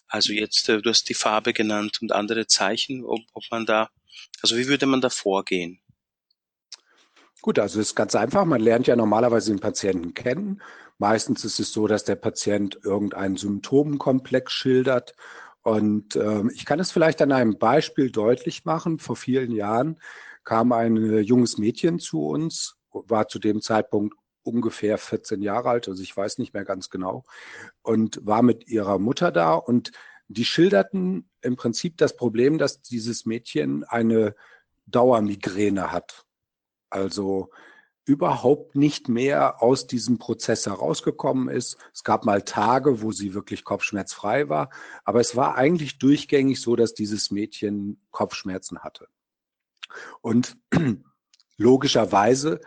Also 0.08 0.34
jetzt, 0.34 0.68
äh, 0.70 0.82
du 0.82 0.90
hast 0.90 1.10
die 1.10 1.14
Farbe 1.14 1.54
genannt 1.54 2.02
und 2.02 2.12
andere 2.12 2.48
Zeichen, 2.48 3.04
ob, 3.06 3.20
ob 3.34 3.44
man 3.52 3.66
da, 3.66 3.90
also 4.42 4.58
wie 4.58 4.68
würde 4.68 4.86
man 4.86 5.02
da 5.02 5.10
vorgehen? 5.10 5.81
Gut, 7.42 7.60
also 7.60 7.80
es 7.80 7.90
ist 7.90 7.96
ganz 7.96 8.16
einfach. 8.16 8.46
Man 8.46 8.62
lernt 8.62 8.88
ja 8.88 8.96
normalerweise 8.96 9.52
den 9.52 9.60
Patienten 9.60 10.14
kennen. 10.14 10.62
Meistens 10.98 11.44
ist 11.44 11.60
es 11.60 11.74
so, 11.74 11.88
dass 11.88 12.04
der 12.04 12.16
Patient 12.16 12.80
irgendeinen 12.84 13.36
Symptomenkomplex 13.36 14.52
schildert. 14.52 15.16
Und 15.64 16.16
äh, 16.16 16.44
ich 16.54 16.66
kann 16.66 16.80
es 16.80 16.92
vielleicht 16.92 17.22
an 17.22 17.32
einem 17.32 17.58
Beispiel 17.58 18.12
deutlich 18.12 18.66
machen. 18.66 19.00
Vor 19.00 19.16
vielen 19.16 19.52
Jahren 19.52 20.00
kam 20.44 20.72
ein 20.72 20.98
äh, 20.98 21.20
junges 21.20 21.58
Mädchen 21.58 22.00
zu 22.00 22.28
uns 22.28 22.78
war 22.92 23.28
zu 23.28 23.40
dem 23.40 23.62
Zeitpunkt 23.62 24.16
ungefähr 24.44 24.98
14 24.98 25.42
Jahre 25.42 25.70
alt, 25.70 25.88
also 25.88 26.02
ich 26.02 26.16
weiß 26.16 26.40
nicht 26.40 26.54
mehr 26.54 26.66
ganz 26.66 26.90
genau, 26.90 27.26
und 27.84 28.20
war 28.26 28.42
mit 28.42 28.68
ihrer 28.68 28.98
Mutter 29.00 29.32
da 29.32 29.54
und 29.54 29.92
die 30.28 30.46
schilderten 30.46 31.30
im 31.42 31.56
Prinzip 31.58 31.98
das 31.98 32.16
Problem, 32.16 32.58
dass 32.58 32.82
dieses 32.82 33.26
Mädchen 33.26 33.84
eine 33.84 34.36
Dauermigräne 34.86 35.92
hat. 35.92 36.26
Also 36.92 37.50
überhaupt 38.06 38.76
nicht 38.76 39.10
mehr 39.10 39.62
aus 39.62 39.88
diesem 39.88 40.18
Prozess 40.18 40.66
herausgekommen 40.66 41.50
ist. 41.50 41.78
Es 41.94 42.04
gab 42.04 42.26
mal 42.26 42.42
Tage, 42.42 43.02
wo 43.02 43.12
sie 43.12 43.34
wirklich 43.34 43.64
kopfschmerzfrei 43.64 44.50
war, 44.50 44.70
aber 45.06 45.20
es 45.20 45.36
war 45.36 45.56
eigentlich 45.56 46.00
durchgängig 46.00 46.60
so, 46.62 46.76
dass 46.76 46.94
dieses 46.94 47.32
Mädchen 47.32 48.02
Kopfschmerzen 48.12 48.80
hatte. 48.80 49.08
Und 50.22 50.58
logischerweise 51.58 52.60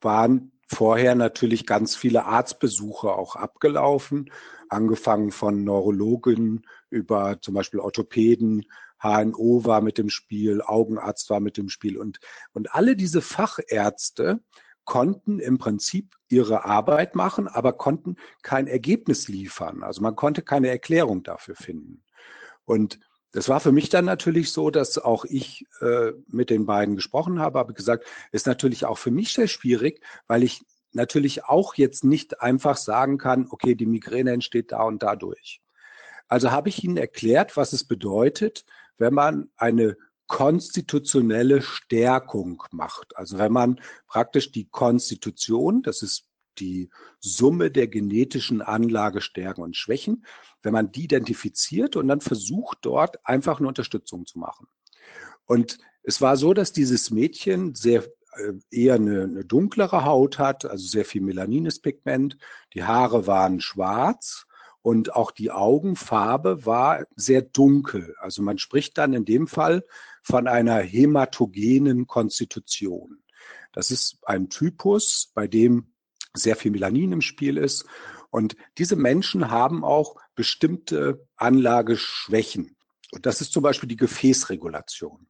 waren 0.00 0.52
vorher 0.66 1.14
natürlich 1.14 1.66
ganz 1.66 1.96
viele 1.96 2.26
Arztbesuche 2.26 3.12
auch 3.12 3.36
abgelaufen, 3.36 4.30
angefangen 4.68 5.30
von 5.32 5.64
Neurologen 5.64 6.66
über 6.90 7.40
zum 7.40 7.54
Beispiel 7.54 7.80
Orthopäden, 7.80 8.66
HNO 9.02 9.64
war 9.64 9.80
mit 9.80 9.98
dem 9.98 10.10
Spiel, 10.10 10.62
Augenarzt 10.62 11.30
war 11.30 11.40
mit 11.40 11.56
dem 11.56 11.68
Spiel 11.68 11.98
und, 11.98 12.20
und 12.52 12.74
alle 12.74 12.96
diese 12.96 13.22
Fachärzte 13.22 14.40
konnten 14.84 15.38
im 15.38 15.58
Prinzip 15.58 16.16
ihre 16.28 16.64
Arbeit 16.64 17.14
machen, 17.14 17.48
aber 17.48 17.72
konnten 17.72 18.16
kein 18.42 18.66
Ergebnis 18.66 19.28
liefern. 19.28 19.82
Also 19.82 20.02
man 20.02 20.16
konnte 20.16 20.42
keine 20.42 20.68
Erklärung 20.68 21.22
dafür 21.22 21.54
finden. 21.54 22.02
Und 22.64 22.98
das 23.32 23.48
war 23.48 23.60
für 23.60 23.72
mich 23.72 23.88
dann 23.88 24.04
natürlich 24.04 24.52
so, 24.52 24.70
dass 24.70 24.98
auch 24.98 25.24
ich 25.24 25.66
äh, 25.80 26.12
mit 26.26 26.50
den 26.50 26.66
beiden 26.66 26.96
gesprochen 26.96 27.38
habe, 27.38 27.58
habe 27.58 27.74
gesagt, 27.74 28.04
ist 28.32 28.46
natürlich 28.46 28.84
auch 28.84 28.98
für 28.98 29.12
mich 29.12 29.32
sehr 29.32 29.46
schwierig, 29.46 30.02
weil 30.26 30.42
ich 30.42 30.62
natürlich 30.92 31.44
auch 31.44 31.74
jetzt 31.74 32.02
nicht 32.02 32.40
einfach 32.40 32.76
sagen 32.76 33.18
kann, 33.18 33.46
okay, 33.50 33.74
die 33.76 33.86
Migräne 33.86 34.32
entsteht 34.32 34.72
da 34.72 34.82
und 34.82 35.02
dadurch. 35.02 35.60
Also 36.26 36.50
habe 36.50 36.68
ich 36.68 36.82
ihnen 36.82 36.96
erklärt, 36.96 37.56
was 37.56 37.72
es 37.72 37.84
bedeutet, 37.84 38.64
wenn 39.00 39.14
man 39.14 39.50
eine 39.56 39.96
konstitutionelle 40.28 41.62
Stärkung 41.62 42.62
macht. 42.70 43.16
Also 43.16 43.38
wenn 43.38 43.50
man 43.50 43.80
praktisch 44.06 44.52
die 44.52 44.68
Konstitution, 44.68 45.82
das 45.82 46.02
ist 46.02 46.26
die 46.58 46.90
Summe 47.18 47.70
der 47.70 47.88
genetischen 47.88 48.62
Anlage 48.62 49.22
Stärken 49.22 49.62
und 49.62 49.76
Schwächen, 49.76 50.24
wenn 50.62 50.72
man 50.72 50.92
die 50.92 51.04
identifiziert 51.04 51.96
und 51.96 52.06
dann 52.06 52.20
versucht, 52.20 52.78
dort 52.82 53.26
einfach 53.26 53.58
eine 53.58 53.68
Unterstützung 53.68 54.26
zu 54.26 54.38
machen. 54.38 54.68
Und 55.46 55.78
es 56.02 56.20
war 56.20 56.36
so, 56.36 56.54
dass 56.54 56.72
dieses 56.72 57.10
Mädchen 57.10 57.74
sehr 57.74 58.04
äh, 58.34 58.52
eher 58.70 58.94
eine, 58.94 59.24
eine 59.24 59.44
dunklere 59.44 60.04
Haut 60.04 60.38
hat, 60.38 60.64
also 60.64 60.86
sehr 60.86 61.04
viel 61.04 61.22
melanines 61.22 61.80
Pigment. 61.80 62.36
Die 62.74 62.84
Haare 62.84 63.26
waren 63.26 63.60
schwarz 63.60 64.46
und 64.82 65.14
auch 65.14 65.30
die 65.30 65.50
Augenfarbe 65.50 66.64
war 66.64 67.04
sehr 67.14 67.42
dunkel. 67.42 68.14
Also 68.18 68.42
man 68.42 68.58
spricht 68.58 68.96
dann 68.98 69.12
in 69.12 69.24
dem 69.24 69.46
Fall 69.46 69.84
von 70.22 70.48
einer 70.48 70.78
hämatogenen 70.78 72.06
Konstitution. 72.06 73.22
Das 73.72 73.90
ist 73.90 74.18
ein 74.22 74.48
Typus, 74.48 75.30
bei 75.34 75.46
dem 75.46 75.92
sehr 76.34 76.56
viel 76.56 76.70
Melanin 76.70 77.12
im 77.12 77.20
Spiel 77.20 77.56
ist. 77.56 77.84
Und 78.30 78.56
diese 78.78 78.96
Menschen 78.96 79.50
haben 79.50 79.84
auch 79.84 80.16
bestimmte 80.34 81.26
Anlageschwächen. 81.36 82.76
Und 83.12 83.26
das 83.26 83.40
ist 83.40 83.52
zum 83.52 83.62
Beispiel 83.62 83.88
die 83.88 83.96
Gefäßregulation. 83.96 85.26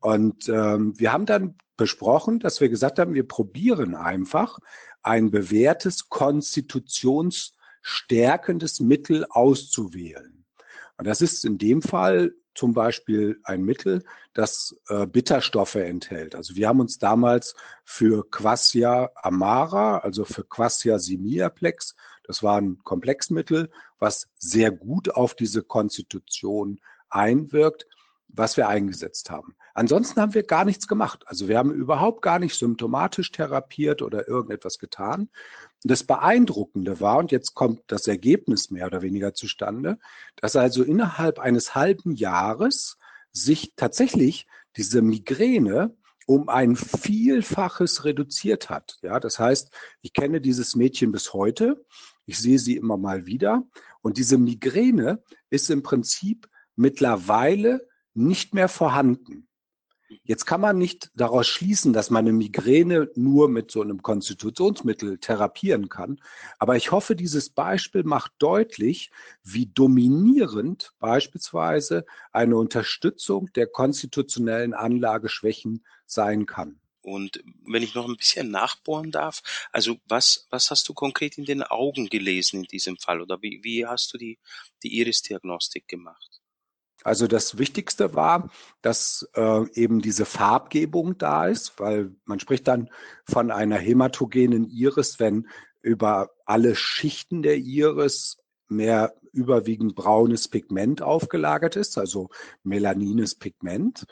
Und 0.00 0.48
ähm, 0.50 0.98
wir 0.98 1.12
haben 1.12 1.26
dann 1.26 1.56
besprochen, 1.76 2.38
dass 2.38 2.60
wir 2.60 2.68
gesagt 2.68 2.98
haben, 2.98 3.14
wir 3.14 3.26
probieren 3.26 3.94
einfach 3.94 4.58
ein 5.02 5.30
bewährtes 5.30 6.08
konstitutionsstärkendes 7.84 8.80
Mittel 8.80 9.26
auszuwählen. 9.28 10.44
Und 10.96 11.06
das 11.06 11.20
ist 11.20 11.44
in 11.44 11.58
dem 11.58 11.82
Fall 11.82 12.32
zum 12.54 12.72
Beispiel 12.72 13.40
ein 13.42 13.62
Mittel, 13.62 14.04
das 14.32 14.76
äh, 14.88 15.06
Bitterstoffe 15.06 15.74
enthält. 15.74 16.36
Also 16.36 16.54
wir 16.54 16.68
haben 16.68 16.78
uns 16.78 16.98
damals 16.98 17.56
für 17.82 18.28
Quassia 18.30 19.10
amara, 19.16 19.98
also 19.98 20.24
für 20.24 20.44
Quassia 20.44 21.00
simiaplex, 21.00 21.96
das 22.22 22.44
war 22.44 22.60
ein 22.60 22.78
Komplexmittel, 22.84 23.70
was 23.98 24.28
sehr 24.38 24.70
gut 24.70 25.10
auf 25.10 25.34
diese 25.34 25.62
Konstitution 25.62 26.80
einwirkt, 27.10 27.86
was 28.28 28.56
wir 28.56 28.68
eingesetzt 28.68 29.30
haben. 29.30 29.56
Ansonsten 29.74 30.20
haben 30.20 30.34
wir 30.34 30.44
gar 30.44 30.64
nichts 30.64 30.86
gemacht. 30.86 31.24
Also 31.26 31.48
wir 31.48 31.58
haben 31.58 31.72
überhaupt 31.72 32.22
gar 32.22 32.38
nicht 32.38 32.56
symptomatisch 32.56 33.32
therapiert 33.32 34.00
oder 34.00 34.28
irgendetwas 34.28 34.78
getan. 34.78 35.28
Das 35.86 36.02
Beeindruckende 36.02 37.00
war, 37.00 37.18
und 37.18 37.30
jetzt 37.30 37.54
kommt 37.54 37.82
das 37.88 38.06
Ergebnis 38.08 38.70
mehr 38.70 38.86
oder 38.86 39.02
weniger 39.02 39.34
zustande, 39.34 39.98
dass 40.36 40.56
also 40.56 40.82
innerhalb 40.82 41.38
eines 41.38 41.74
halben 41.74 42.14
Jahres 42.14 42.96
sich 43.32 43.74
tatsächlich 43.76 44.46
diese 44.78 45.02
Migräne 45.02 45.94
um 46.26 46.48
ein 46.48 46.74
Vielfaches 46.74 48.06
reduziert 48.06 48.70
hat. 48.70 48.98
Ja, 49.02 49.20
das 49.20 49.38
heißt, 49.38 49.70
ich 50.00 50.14
kenne 50.14 50.40
dieses 50.40 50.74
Mädchen 50.74 51.12
bis 51.12 51.34
heute. 51.34 51.84
Ich 52.24 52.38
sehe 52.38 52.58
sie 52.58 52.76
immer 52.76 52.96
mal 52.96 53.26
wieder. 53.26 53.62
Und 54.00 54.16
diese 54.16 54.38
Migräne 54.38 55.22
ist 55.50 55.68
im 55.68 55.82
Prinzip 55.82 56.48
mittlerweile 56.76 57.86
nicht 58.14 58.54
mehr 58.54 58.68
vorhanden. 58.68 59.48
Jetzt 60.22 60.46
kann 60.46 60.60
man 60.60 60.78
nicht 60.78 61.10
daraus 61.14 61.48
schließen, 61.48 61.92
dass 61.92 62.10
man 62.10 62.24
eine 62.24 62.32
Migräne 62.32 63.10
nur 63.14 63.48
mit 63.48 63.70
so 63.70 63.82
einem 63.82 64.02
Konstitutionsmittel 64.02 65.18
therapieren 65.18 65.88
kann. 65.88 66.20
Aber 66.58 66.76
ich 66.76 66.92
hoffe, 66.92 67.16
dieses 67.16 67.50
Beispiel 67.50 68.04
macht 68.04 68.32
deutlich, 68.38 69.10
wie 69.42 69.66
dominierend 69.66 70.92
beispielsweise 70.98 72.04
eine 72.32 72.56
Unterstützung 72.56 73.52
der 73.54 73.66
konstitutionellen 73.66 74.74
Anlageschwächen 74.74 75.84
sein 76.06 76.46
kann. 76.46 76.80
Und 77.02 77.42
wenn 77.66 77.82
ich 77.82 77.94
noch 77.94 78.08
ein 78.08 78.16
bisschen 78.16 78.50
nachbohren 78.50 79.10
darf, 79.10 79.42
also 79.72 79.96
was, 80.06 80.46
was 80.48 80.70
hast 80.70 80.88
du 80.88 80.94
konkret 80.94 81.36
in 81.36 81.44
den 81.44 81.62
Augen 81.62 82.08
gelesen 82.08 82.60
in 82.60 82.62
diesem 82.64 82.96
Fall 82.96 83.20
oder 83.20 83.42
wie, 83.42 83.60
wie 83.62 83.86
hast 83.86 84.14
du 84.14 84.18
die, 84.18 84.38
die 84.82 84.98
Iris-Diagnostik 84.98 85.86
gemacht? 85.86 86.40
Also 87.04 87.26
das 87.26 87.58
Wichtigste 87.58 88.14
war, 88.14 88.50
dass 88.80 89.28
äh, 89.34 89.68
eben 89.74 90.00
diese 90.00 90.24
Farbgebung 90.24 91.18
da 91.18 91.46
ist, 91.46 91.78
weil 91.78 92.16
man 92.24 92.40
spricht 92.40 92.66
dann 92.66 92.88
von 93.24 93.50
einer 93.50 93.76
hämatogenen 93.76 94.64
Iris, 94.64 95.20
wenn 95.20 95.46
über 95.82 96.30
alle 96.46 96.74
Schichten 96.74 97.42
der 97.42 97.58
Iris 97.58 98.38
mehr 98.68 99.14
überwiegend 99.32 99.94
braunes 99.94 100.48
Pigment 100.48 101.02
aufgelagert 101.02 101.76
ist, 101.76 101.98
also 101.98 102.30
melanines 102.62 103.34
Pigment. 103.34 104.06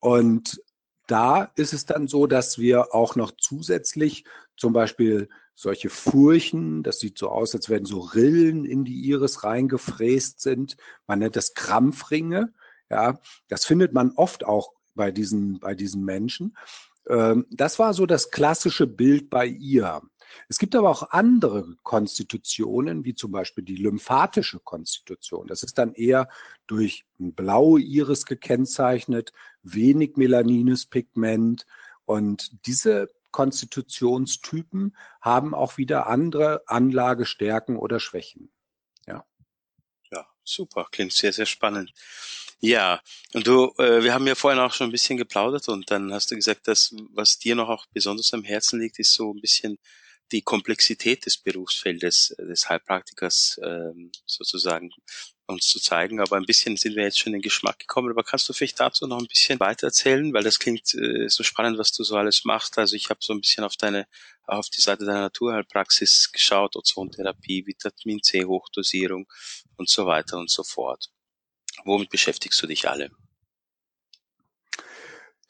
Und 0.00 0.62
da 1.06 1.50
ist 1.54 1.74
es 1.74 1.84
dann 1.84 2.08
so, 2.08 2.26
dass 2.26 2.58
wir 2.58 2.94
auch 2.94 3.14
noch 3.14 3.32
zusätzlich 3.36 4.24
zum 4.56 4.72
Beispiel 4.72 5.28
solche 5.58 5.90
Furchen, 5.90 6.84
das 6.84 7.00
sieht 7.00 7.18
so 7.18 7.30
aus, 7.30 7.52
als 7.52 7.68
wenn 7.68 7.84
so 7.84 7.98
Rillen 7.98 8.64
in 8.64 8.84
die 8.84 9.08
Iris 9.08 9.42
reingefräst 9.42 10.40
sind. 10.40 10.76
Man 11.08 11.18
nennt 11.18 11.34
das 11.34 11.54
Krampfringe. 11.54 12.52
Ja, 12.88 13.18
das 13.48 13.64
findet 13.64 13.92
man 13.92 14.12
oft 14.12 14.46
auch 14.46 14.72
bei 14.94 15.10
diesen, 15.10 15.58
bei 15.58 15.74
diesen 15.74 16.04
Menschen. 16.04 16.56
Ähm, 17.08 17.44
das 17.50 17.80
war 17.80 17.92
so 17.92 18.06
das 18.06 18.30
klassische 18.30 18.86
Bild 18.86 19.30
bei 19.30 19.46
ihr. 19.46 20.00
Es 20.48 20.58
gibt 20.58 20.76
aber 20.76 20.90
auch 20.90 21.10
andere 21.10 21.74
Konstitutionen, 21.82 23.04
wie 23.04 23.16
zum 23.16 23.32
Beispiel 23.32 23.64
die 23.64 23.76
lymphatische 23.76 24.60
Konstitution. 24.60 25.48
Das 25.48 25.64
ist 25.64 25.76
dann 25.76 25.92
eher 25.92 26.28
durch 26.68 27.04
ein 27.18 27.34
blaue 27.34 27.80
Iris 27.80 28.26
gekennzeichnet, 28.26 29.32
wenig 29.64 30.16
melanines 30.16 30.86
Pigment. 30.86 31.66
Und 32.04 32.64
diese 32.64 33.08
Konstitutionstypen 33.38 34.96
haben 35.20 35.54
auch 35.54 35.78
wieder 35.78 36.08
andere 36.08 36.64
Anlagestärken 36.66 37.76
oder 37.76 38.00
Schwächen. 38.00 38.50
Ja. 39.06 39.24
Ja, 40.10 40.26
super. 40.42 40.88
Klingt 40.90 41.12
sehr, 41.12 41.32
sehr 41.32 41.46
spannend. 41.46 41.92
Ja, 42.58 43.00
und 43.34 43.46
du, 43.46 43.72
äh, 43.78 44.02
wir 44.02 44.12
haben 44.12 44.26
ja 44.26 44.34
vorhin 44.34 44.58
auch 44.58 44.72
schon 44.72 44.88
ein 44.88 44.90
bisschen 44.90 45.18
geplaudert 45.18 45.68
und 45.68 45.88
dann 45.92 46.12
hast 46.12 46.32
du 46.32 46.34
gesagt, 46.34 46.66
dass 46.66 46.92
was 47.12 47.38
dir 47.38 47.54
noch 47.54 47.68
auch 47.68 47.86
besonders 47.92 48.34
am 48.34 48.42
Herzen 48.42 48.80
liegt, 48.80 48.98
ist 48.98 49.12
so 49.12 49.32
ein 49.32 49.40
bisschen 49.40 49.78
die 50.32 50.42
Komplexität 50.42 51.26
des 51.26 51.38
Berufsfeldes 51.38 52.34
äh, 52.38 52.46
des 52.46 52.68
Heilpraktikers 52.68 53.60
ähm, 53.64 54.12
sozusagen 54.26 54.90
uns 55.46 55.66
zu 55.66 55.80
zeigen. 55.80 56.20
Aber 56.20 56.36
ein 56.36 56.44
bisschen 56.44 56.76
sind 56.76 56.96
wir 56.96 57.04
jetzt 57.04 57.18
schon 57.18 57.32
in 57.32 57.38
den 57.38 57.42
Geschmack 57.42 57.78
gekommen. 57.78 58.10
Aber 58.10 58.22
kannst 58.22 58.48
du 58.48 58.52
vielleicht 58.52 58.78
dazu 58.80 59.06
noch 59.06 59.18
ein 59.18 59.26
bisschen 59.26 59.58
weiter 59.60 59.86
erzählen? 59.86 60.32
Weil 60.32 60.44
das 60.44 60.58
klingt 60.58 60.94
äh, 60.94 61.28
so 61.28 61.42
spannend, 61.42 61.78
was 61.78 61.92
du 61.92 62.04
so 62.04 62.16
alles 62.16 62.44
machst. 62.44 62.78
Also 62.78 62.96
ich 62.96 63.10
habe 63.10 63.20
so 63.22 63.32
ein 63.32 63.40
bisschen 63.40 63.64
auf 63.64 63.76
deine, 63.76 64.06
auf 64.46 64.68
die 64.68 64.80
Seite 64.80 65.04
deiner 65.04 65.22
Naturheilpraxis 65.22 66.30
geschaut, 66.32 66.76
Ozontherapie, 66.76 67.66
Vitamin 67.66 68.22
C 68.22 68.44
Hochdosierung 68.44 69.26
und 69.76 69.88
so 69.88 70.06
weiter 70.06 70.38
und 70.38 70.50
so 70.50 70.62
fort. 70.62 71.10
Womit 71.84 72.10
beschäftigst 72.10 72.60
du 72.62 72.66
dich 72.66 72.88
alle? 72.88 73.10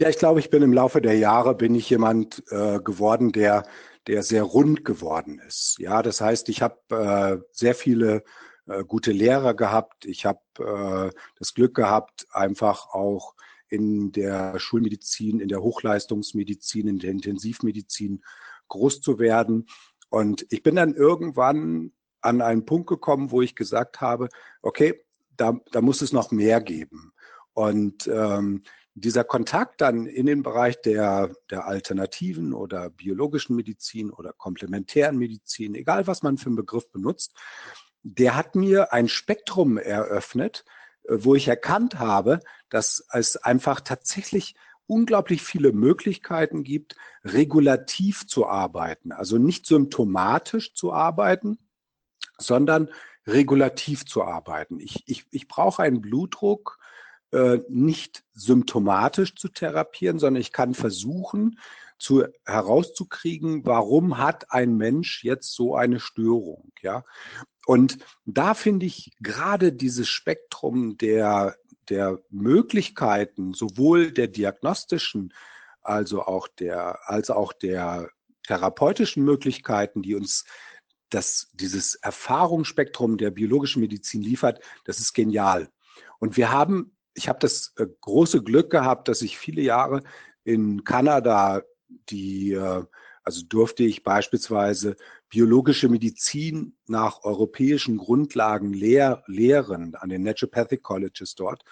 Ja, 0.00 0.08
ich 0.08 0.18
glaube, 0.18 0.38
ich 0.38 0.50
bin 0.50 0.62
im 0.62 0.72
Laufe 0.72 1.00
der 1.00 1.18
Jahre 1.18 1.56
bin 1.56 1.74
ich 1.74 1.90
jemand 1.90 2.44
äh, 2.52 2.78
geworden, 2.78 3.32
der 3.32 3.66
der 4.08 4.22
sehr 4.22 4.42
rund 4.42 4.84
geworden 4.84 5.40
ist. 5.46 5.76
Ja, 5.78 6.02
das 6.02 6.20
heißt, 6.20 6.48
ich 6.48 6.62
habe 6.62 6.78
äh, 6.90 7.44
sehr 7.52 7.74
viele 7.74 8.24
äh, 8.66 8.82
gute 8.84 9.12
Lehrer 9.12 9.54
gehabt. 9.54 10.06
Ich 10.06 10.24
habe 10.24 10.40
äh, 10.58 11.16
das 11.38 11.54
Glück 11.54 11.74
gehabt, 11.74 12.26
einfach 12.30 12.88
auch 12.94 13.34
in 13.68 14.10
der 14.12 14.58
Schulmedizin, 14.58 15.40
in 15.40 15.48
der 15.48 15.62
Hochleistungsmedizin, 15.62 16.88
in 16.88 16.98
der 16.98 17.10
Intensivmedizin 17.10 18.24
groß 18.68 19.02
zu 19.02 19.18
werden. 19.18 19.66
Und 20.08 20.46
ich 20.48 20.62
bin 20.62 20.76
dann 20.76 20.94
irgendwann 20.94 21.92
an 22.22 22.40
einen 22.40 22.64
Punkt 22.64 22.88
gekommen, 22.88 23.30
wo 23.30 23.42
ich 23.42 23.54
gesagt 23.54 24.00
habe, 24.00 24.30
okay, 24.62 25.04
da, 25.36 25.60
da 25.70 25.82
muss 25.82 26.00
es 26.00 26.12
noch 26.12 26.30
mehr 26.30 26.62
geben. 26.62 27.12
Und 27.52 28.06
ähm, 28.06 28.62
dieser 29.00 29.24
Kontakt 29.24 29.80
dann 29.80 30.06
in 30.06 30.26
den 30.26 30.42
Bereich 30.42 30.80
der, 30.80 31.32
der 31.50 31.66
alternativen 31.66 32.52
oder 32.54 32.90
biologischen 32.90 33.56
Medizin 33.56 34.10
oder 34.10 34.32
komplementären 34.32 35.18
Medizin, 35.18 35.74
egal 35.74 36.06
was 36.06 36.22
man 36.22 36.38
für 36.38 36.46
einen 36.46 36.56
Begriff 36.56 36.90
benutzt, 36.90 37.34
der 38.02 38.36
hat 38.36 38.54
mir 38.54 38.92
ein 38.92 39.08
Spektrum 39.08 39.76
eröffnet, 39.76 40.64
äh, 41.04 41.16
wo 41.18 41.34
ich 41.34 41.48
erkannt 41.48 41.98
habe, 41.98 42.40
dass 42.68 43.04
es 43.12 43.36
einfach 43.36 43.80
tatsächlich 43.80 44.54
unglaublich 44.86 45.42
viele 45.42 45.72
Möglichkeiten 45.72 46.64
gibt, 46.64 46.96
regulativ 47.24 48.26
zu 48.26 48.46
arbeiten, 48.46 49.12
also 49.12 49.36
nicht 49.36 49.66
symptomatisch 49.66 50.74
zu 50.74 50.92
arbeiten, 50.92 51.58
sondern 52.38 52.88
regulativ 53.26 54.06
zu 54.06 54.24
arbeiten. 54.24 54.80
Ich, 54.80 55.04
ich, 55.06 55.26
ich 55.30 55.46
brauche 55.46 55.82
einen 55.82 56.00
Blutdruck 56.00 56.78
äh, 57.32 57.58
nicht 57.68 58.24
symptomatisch 58.34 59.34
zu 59.34 59.48
therapieren, 59.48 60.18
sondern 60.18 60.40
ich 60.40 60.52
kann 60.52 60.74
versuchen, 60.74 61.58
zu, 61.98 62.24
herauszukriegen, 62.44 63.66
warum 63.66 64.18
hat 64.18 64.52
ein 64.52 64.76
Mensch 64.76 65.24
jetzt 65.24 65.52
so 65.54 65.74
eine 65.74 66.00
Störung, 66.00 66.72
ja? 66.80 67.04
Und 67.66 67.98
da 68.24 68.54
finde 68.54 68.86
ich 68.86 69.12
gerade 69.20 69.74
dieses 69.74 70.08
Spektrum 70.08 70.96
der, 70.96 71.54
der 71.90 72.18
Möglichkeiten, 72.30 73.52
sowohl 73.52 74.10
der 74.10 74.28
diagnostischen, 74.28 75.34
also 75.82 76.22
auch 76.22 76.48
der, 76.48 77.10
als 77.10 77.28
auch 77.28 77.52
der 77.52 78.08
therapeutischen 78.44 79.22
Möglichkeiten, 79.22 80.00
die 80.00 80.14
uns 80.14 80.46
das, 81.10 81.50
dieses 81.52 81.94
Erfahrungsspektrum 81.96 83.18
der 83.18 83.30
biologischen 83.30 83.80
Medizin 83.80 84.22
liefert, 84.22 84.60
das 84.84 84.98
ist 84.98 85.12
genial. 85.12 85.68
Und 86.18 86.38
wir 86.38 86.50
haben, 86.50 86.96
ich 87.18 87.28
habe 87.28 87.38
das 87.40 87.72
äh, 87.76 87.86
große 88.00 88.42
Glück 88.42 88.70
gehabt, 88.70 89.08
dass 89.08 89.22
ich 89.22 89.38
viele 89.38 89.62
Jahre 89.62 90.02
in 90.44 90.84
Kanada 90.84 91.62
die 92.08 92.52
äh, 92.52 92.84
also 93.28 93.42
durfte 93.46 93.82
ich 93.82 94.04
beispielsweise 94.04 94.96
biologische 95.28 95.90
Medizin 95.90 96.78
nach 96.86 97.24
europäischen 97.24 97.98
Grundlagen 97.98 98.72
lehr 98.72 99.22
lehren 99.26 99.94
an 99.96 100.08
den 100.08 100.22
Naturopathic 100.22 100.82
Colleges 100.82 101.34
dort. 101.34 101.62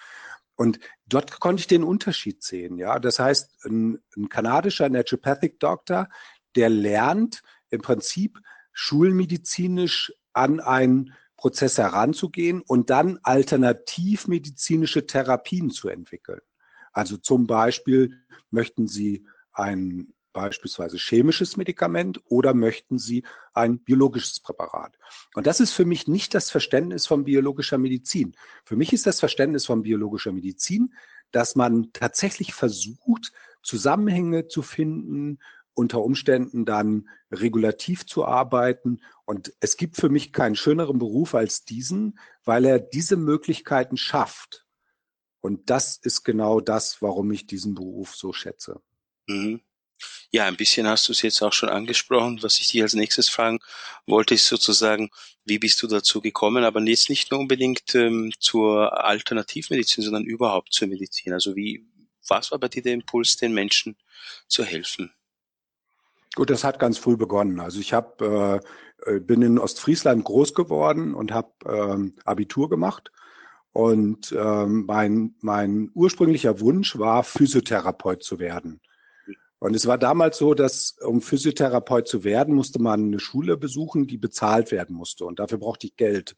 Und 0.55 0.79
dort 1.07 1.39
konnte 1.39 1.61
ich 1.61 1.67
den 1.67 1.83
Unterschied 1.83 2.43
sehen. 2.43 2.77
Ja, 2.77 2.99
das 2.99 3.17
heißt, 3.17 3.65
ein, 3.65 3.97
ein 4.15 4.29
kanadischer 4.29 4.87
Naturopathic 4.87 5.59
Doctor, 5.59 6.09
der 6.55 6.69
lernt 6.69 7.41
im 7.71 7.81
Prinzip 7.81 8.39
schulmedizinisch 8.71 10.13
an 10.33 10.59
einen 10.59 11.15
Prozess 11.47 11.77
heranzugehen 11.77 12.61
und 12.67 12.89
dann 12.89 13.19
alternativmedizinische 13.23 15.07
Therapien 15.07 15.69
zu 15.69 15.87
entwickeln. 15.87 16.41
Also 16.91 17.15
zum 17.15 17.47
Beispiel 17.47 18.19
möchten 18.51 18.89
Sie 18.89 19.25
ein 19.53 20.13
beispielsweise 20.33 20.97
chemisches 20.97 21.55
Medikament 21.55 22.19
oder 22.25 22.53
möchten 22.53 22.99
Sie 22.99 23.23
ein 23.53 23.79
biologisches 23.79 24.41
Präparat? 24.41 24.97
Und 25.35 25.47
das 25.47 25.61
ist 25.61 25.71
für 25.71 25.85
mich 25.85 26.09
nicht 26.09 26.33
das 26.33 26.51
Verständnis 26.51 27.07
von 27.07 27.23
biologischer 27.23 27.77
Medizin. 27.77 28.35
Für 28.65 28.75
mich 28.75 28.91
ist 28.91 29.07
das 29.07 29.21
Verständnis 29.21 29.65
von 29.65 29.83
biologischer 29.83 30.33
Medizin, 30.33 30.93
dass 31.31 31.55
man 31.55 31.93
tatsächlich 31.93 32.53
versucht, 32.53 33.31
Zusammenhänge 33.63 34.49
zu 34.49 34.63
finden, 34.63 35.39
unter 35.77 36.01
Umständen 36.01 36.65
dann 36.65 37.07
regulativ 37.31 38.07
zu 38.07 38.25
arbeiten. 38.25 38.99
Und 39.25 39.53
es 39.59 39.77
gibt 39.77 39.95
für 39.95 40.09
mich 40.09 40.33
keinen 40.33 40.55
schöneren 40.55 40.97
Beruf 40.97 41.35
als 41.35 41.65
diesen, 41.65 42.17
weil 42.43 42.65
er 42.65 42.79
diese 42.79 43.15
Möglichkeiten 43.15 43.95
schafft. 43.95 44.65
Und 45.39 45.69
das 45.69 45.97
ist 45.97 46.23
genau 46.23 46.61
das, 46.61 47.01
warum 47.03 47.31
ich 47.31 47.45
diesen 47.45 47.75
Beruf 47.75 48.15
so 48.15 48.33
schätze. 48.33 48.81
Mhm. 49.27 49.61
Ja, 50.31 50.45
ein 50.45 50.57
bisschen 50.57 50.87
hast 50.87 51.07
du 51.07 51.11
es 51.11 51.21
jetzt 51.21 51.41
auch 51.41 51.53
schon 51.53 51.69
angesprochen. 51.69 52.41
Was 52.41 52.59
ich 52.59 52.67
dich 52.69 52.81
als 52.81 52.93
nächstes 52.93 53.29
fragen 53.29 53.59
wollte, 54.07 54.33
ist 54.33 54.47
sozusagen, 54.47 55.09
wie 55.45 55.59
bist 55.59 55.81
du 55.81 55.87
dazu 55.87 56.21
gekommen? 56.21 56.63
Aber 56.63 56.81
jetzt 56.81 57.09
nicht 57.09 57.29
nur 57.29 57.39
unbedingt 57.39 57.93
ähm, 57.93 58.33
zur 58.39 59.03
Alternativmedizin, 59.03 60.03
sondern 60.03 60.25
überhaupt 60.25 60.73
zur 60.73 60.87
Medizin. 60.87 61.33
Also 61.33 61.55
wie, 61.55 61.85
was 62.27 62.51
war 62.51 62.59
bei 62.59 62.67
dir 62.67 62.81
der 62.81 62.93
Impuls, 62.93 63.37
den 63.37 63.53
Menschen 63.53 63.95
zu 64.47 64.63
helfen? 64.63 65.13
Gut, 66.37 66.51
das 66.51 66.63
hat 66.63 66.77
ganz 66.77 66.99
früh 66.99 67.17
begonnen. 67.17 67.59
Also 67.59 67.79
ich 67.79 67.93
hab, 67.93 68.21
äh, 68.21 68.59
äh 69.07 69.19
bin 69.19 69.41
in 69.41 69.57
Ostfriesland 69.57 70.23
groß 70.23 70.53
geworden 70.53 71.15
und 71.15 71.31
habe 71.31 71.49
ähm, 71.65 72.13
Abitur 72.25 72.69
gemacht. 72.69 73.11
Und 73.71 74.35
ähm, 74.37 74.85
mein, 74.85 75.33
mein 75.41 75.89
ursprünglicher 75.95 76.59
Wunsch 76.59 76.99
war, 76.99 77.23
Physiotherapeut 77.23 78.21
zu 78.21 78.37
werden. 78.37 78.81
Und 79.57 79.75
es 79.75 79.87
war 79.87 79.97
damals 79.97 80.37
so, 80.37 80.53
dass 80.53 80.99
um 81.03 81.23
Physiotherapeut 81.23 82.07
zu 82.07 82.23
werden, 82.23 82.53
musste 82.53 82.79
man 82.79 83.05
eine 83.05 83.19
Schule 83.19 83.57
besuchen, 83.57 84.05
die 84.05 84.19
bezahlt 84.19 84.71
werden 84.71 84.95
musste. 84.95 85.25
Und 85.25 85.39
dafür 85.39 85.57
brauchte 85.57 85.87
ich 85.87 85.95
Geld. 85.95 86.35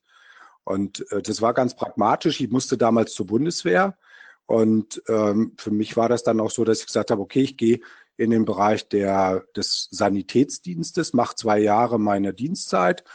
Und 0.64 1.12
äh, 1.12 1.22
das 1.22 1.42
war 1.42 1.54
ganz 1.54 1.76
pragmatisch. 1.76 2.40
Ich 2.40 2.50
musste 2.50 2.78
damals 2.78 3.12
zur 3.12 3.26
Bundeswehr. 3.26 3.98
Und 4.46 5.04
ähm, 5.10 5.56
für 5.58 5.72
mich 5.72 5.98
war 5.98 6.08
das 6.08 6.24
dann 6.24 6.40
auch 6.40 6.52
so, 6.52 6.64
dass 6.64 6.80
ich 6.80 6.86
gesagt 6.86 7.12
habe, 7.12 7.22
okay, 7.22 7.42
ich 7.42 7.58
gehe 7.58 7.82
in 8.20 8.32
den 8.32 8.44
Bereich 8.44 8.90
der, 8.90 9.46
des 9.56 9.88
Sanitätsdienstes, 9.92 11.14
mache 11.14 11.38
zwei 11.38 11.58
Jahre 11.60 11.98
meine 11.98 12.34
Dienstzeit 12.34 13.06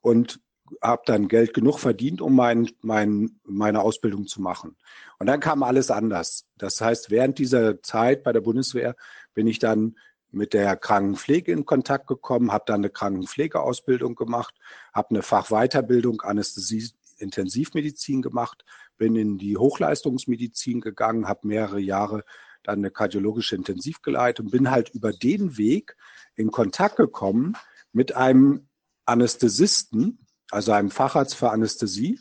und 0.00 0.40
habe 0.80 1.02
dann 1.06 1.26
Geld 1.26 1.54
genug 1.54 1.80
verdient, 1.80 2.20
um 2.20 2.36
mein, 2.36 2.70
mein, 2.80 3.40
meine 3.42 3.80
Ausbildung 3.80 4.28
zu 4.28 4.40
machen. 4.40 4.76
Und 5.18 5.26
dann 5.26 5.40
kam 5.40 5.64
alles 5.64 5.90
anders. 5.90 6.46
Das 6.56 6.80
heißt, 6.80 7.10
während 7.10 7.38
dieser 7.40 7.82
Zeit 7.82 8.22
bei 8.22 8.32
der 8.32 8.42
Bundeswehr 8.42 8.94
bin 9.34 9.48
ich 9.48 9.58
dann 9.58 9.96
mit 10.30 10.54
der 10.54 10.76
Krankenpflege 10.76 11.50
in 11.50 11.66
Kontakt 11.66 12.06
gekommen, 12.06 12.52
habe 12.52 12.64
dann 12.68 12.80
eine 12.80 12.90
Krankenpflegeausbildung 12.90 14.14
gemacht, 14.14 14.54
habe 14.92 15.10
eine 15.10 15.22
Fachweiterbildung 15.22 16.22
Anästhesie 16.22 16.90
Intensivmedizin 17.18 18.22
gemacht, 18.22 18.64
bin 18.98 19.16
in 19.16 19.36
die 19.38 19.56
Hochleistungsmedizin 19.56 20.80
gegangen, 20.80 21.26
habe 21.26 21.48
mehrere 21.48 21.80
Jahre 21.80 22.22
dann 22.64 22.78
eine 22.78 22.90
kardiologische 22.90 23.56
Intensiv 23.56 24.02
geleitet 24.02 24.46
und 24.46 24.50
bin 24.50 24.70
halt 24.70 24.90
über 24.90 25.12
den 25.12 25.56
Weg 25.56 25.96
in 26.34 26.50
Kontakt 26.50 26.96
gekommen 26.96 27.56
mit 27.92 28.16
einem 28.16 28.68
Anästhesisten, 29.04 30.26
also 30.50 30.72
einem 30.72 30.90
Facharzt 30.90 31.36
für 31.36 31.50
Anästhesie, 31.50 32.18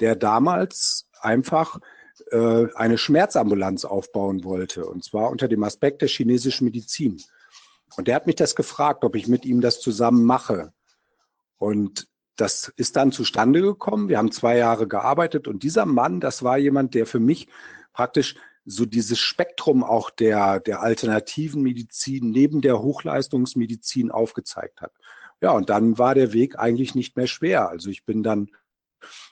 der 0.00 0.16
damals 0.16 1.08
einfach 1.20 1.78
äh, 2.30 2.66
eine 2.74 2.98
Schmerzambulanz 2.98 3.84
aufbauen 3.84 4.44
wollte, 4.44 4.86
und 4.86 5.04
zwar 5.04 5.30
unter 5.30 5.48
dem 5.48 5.62
Aspekt 5.62 6.02
der 6.02 6.08
chinesischen 6.08 6.64
Medizin. 6.64 7.22
Und 7.96 8.08
der 8.08 8.16
hat 8.16 8.26
mich 8.26 8.36
das 8.36 8.56
gefragt, 8.56 9.04
ob 9.04 9.14
ich 9.14 9.28
mit 9.28 9.44
ihm 9.44 9.60
das 9.60 9.80
zusammen 9.80 10.24
mache. 10.24 10.72
Und 11.58 12.08
das 12.36 12.72
ist 12.76 12.96
dann 12.96 13.12
zustande 13.12 13.60
gekommen. 13.60 14.08
Wir 14.08 14.18
haben 14.18 14.32
zwei 14.32 14.56
Jahre 14.56 14.88
gearbeitet 14.88 15.46
und 15.46 15.62
dieser 15.62 15.86
Mann, 15.86 16.18
das 16.18 16.42
war 16.42 16.56
jemand, 16.56 16.94
der 16.94 17.06
für 17.06 17.20
mich 17.20 17.48
praktisch 17.92 18.36
so 18.64 18.86
dieses 18.86 19.18
Spektrum 19.18 19.82
auch 19.82 20.10
der, 20.10 20.60
der 20.60 20.82
alternativen 20.82 21.62
Medizin 21.62 22.30
neben 22.30 22.60
der 22.60 22.80
Hochleistungsmedizin 22.80 24.10
aufgezeigt 24.10 24.80
hat. 24.80 24.92
Ja, 25.40 25.50
und 25.52 25.70
dann 25.70 25.98
war 25.98 26.14
der 26.14 26.32
Weg 26.32 26.58
eigentlich 26.58 26.94
nicht 26.94 27.16
mehr 27.16 27.26
schwer. 27.26 27.68
Also 27.68 27.90
ich 27.90 28.04
bin 28.04 28.22
dann 28.22 28.50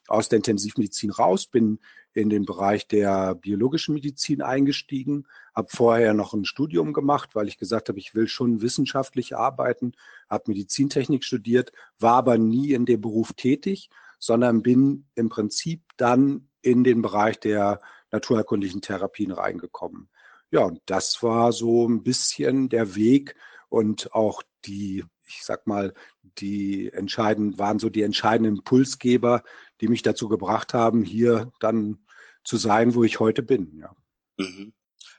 aus 0.09 0.29
der 0.29 0.39
Intensivmedizin 0.39 1.11
raus, 1.11 1.47
bin 1.47 1.79
in 2.13 2.29
den 2.29 2.45
Bereich 2.45 2.89
der 2.89 3.37
biologischen 3.37 3.95
Medizin 3.95 4.43
eingestiegen, 4.43 5.29
habe 5.55 5.69
vorher 5.71 6.13
noch 6.13 6.35
ein 6.35 6.45
Studium 6.45 6.93
gemacht, 6.93 7.35
weil 7.35 7.47
ich 7.47 7.57
gesagt 7.57 7.89
habe, 7.89 8.01
ich 8.01 8.15
will 8.15 8.27
schon 8.27 8.63
wissenschaftlich 8.63 9.37
arbeiten, 9.37 9.93
habe 10.29 10.45
Medizintechnik 10.49 11.23
studiert, 11.25 11.73
war 12.01 12.17
aber 12.17 12.39
nie 12.39 12.73
in 12.73 12.87
dem 12.87 13.01
Beruf 13.01 13.33
tätig, 13.35 13.91
sondern 14.19 14.63
bin 14.63 15.07
im 15.15 15.29
Prinzip 15.29 15.83
dann 15.97 16.49
in 16.63 16.83
den 16.83 17.01
Bereich 17.03 17.39
der 17.39 17.81
naturerkundlichen 18.11 18.81
Therapien 18.81 19.33
reingekommen. 19.33 20.09
Ja, 20.51 20.63
und 20.63 20.81
das 20.87 21.23
war 21.23 21.53
so 21.53 21.89
ein 21.89 22.03
bisschen 22.03 22.69
der 22.69 22.95
Weg 22.95 23.37
und 23.69 24.13
auch 24.13 24.43
die, 24.65 25.05
ich 25.27 25.45
sag 25.45 25.67
mal, 25.67 25.95
die 26.23 26.93
entscheidend 26.93 27.59
waren 27.59 27.79
so 27.79 27.89
die 27.89 28.03
entscheidenden 28.03 28.57
Impulsgeber, 28.57 29.43
die 29.81 29.89
mich 29.89 30.03
dazu 30.03 30.29
gebracht 30.29 30.75
haben, 30.75 31.05
hier 31.05 31.53
dann 31.61 31.99
zu 32.45 32.57
sein, 32.57 32.95
wo 32.95 33.05
ich 33.05 33.21
heute 33.21 33.43
bin. 33.43 33.79
Ja. 33.79 33.95
Mhm. 34.39 34.73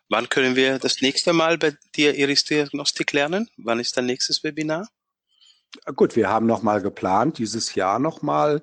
Wann 0.09 0.27
können 0.27 0.57
wir 0.57 0.77
das 0.77 1.01
nächste 1.01 1.31
Mal 1.31 1.57
bei 1.57 1.73
dir 1.95 2.15
Iris-Diagnostik 2.15 3.13
lernen? 3.13 3.49
Wann 3.55 3.79
ist 3.79 3.95
dein 3.95 4.07
nächstes 4.07 4.43
Webinar? 4.43 4.89
Gut, 5.95 6.17
wir 6.17 6.27
haben 6.27 6.47
nochmal 6.47 6.81
geplant, 6.81 7.37
dieses 7.37 7.75
Jahr 7.75 7.97
nochmal, 7.97 8.61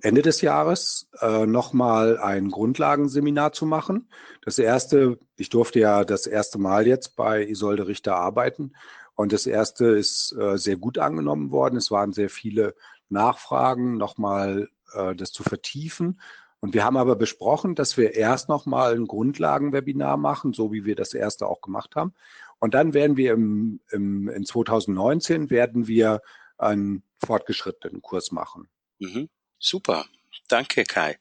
Ende 0.00 0.22
des 0.22 0.42
Jahres, 0.42 1.08
äh, 1.20 1.44
nochmal 1.44 2.18
ein 2.18 2.50
Grundlagenseminar 2.50 3.52
zu 3.52 3.66
machen. 3.66 4.08
Das 4.44 4.58
erste, 4.58 5.18
ich 5.36 5.48
durfte 5.48 5.80
ja 5.80 6.04
das 6.04 6.26
erste 6.26 6.58
Mal 6.58 6.86
jetzt 6.86 7.16
bei 7.16 7.44
Isolde 7.44 7.88
Richter 7.88 8.16
arbeiten 8.16 8.74
Und 9.16 9.32
das 9.32 9.46
erste 9.46 9.86
ist 9.86 10.36
äh, 10.38 10.56
sehr 10.56 10.76
gut 10.76 10.98
angenommen 10.98 11.50
worden. 11.50 11.76
Es 11.76 11.90
waren 11.90 12.12
sehr 12.12 12.30
viele 12.30 12.74
Nachfragen, 13.08 13.96
nochmal 13.96 14.68
äh, 14.92 15.14
das 15.16 15.32
zu 15.32 15.42
vertiefen. 15.42 16.20
Und 16.60 16.74
wir 16.74 16.84
haben 16.84 16.96
aber 16.96 17.16
besprochen, 17.16 17.74
dass 17.74 17.96
wir 17.96 18.14
erst 18.14 18.48
nochmal 18.48 18.94
ein 18.94 19.06
Grundlagenwebinar 19.06 20.16
machen, 20.16 20.52
so 20.52 20.72
wie 20.72 20.84
wir 20.84 20.94
das 20.96 21.12
erste 21.12 21.46
auch 21.46 21.60
gemacht 21.60 21.96
haben. 21.96 22.14
Und 22.58 22.74
dann 22.74 22.94
werden 22.94 23.16
wir 23.16 23.32
im, 23.32 23.80
im, 23.90 24.28
in 24.28 24.44
2019 24.44 25.50
werden 25.50 25.86
wir 25.86 26.22
einen 26.56 27.02
fortgeschrittenen 27.18 28.00
Kurs 28.00 28.32
machen. 28.32 28.68
Mhm. 28.98 29.28
Super. 29.58 30.06
Danke, 30.48 30.84
Kai. 30.84 31.18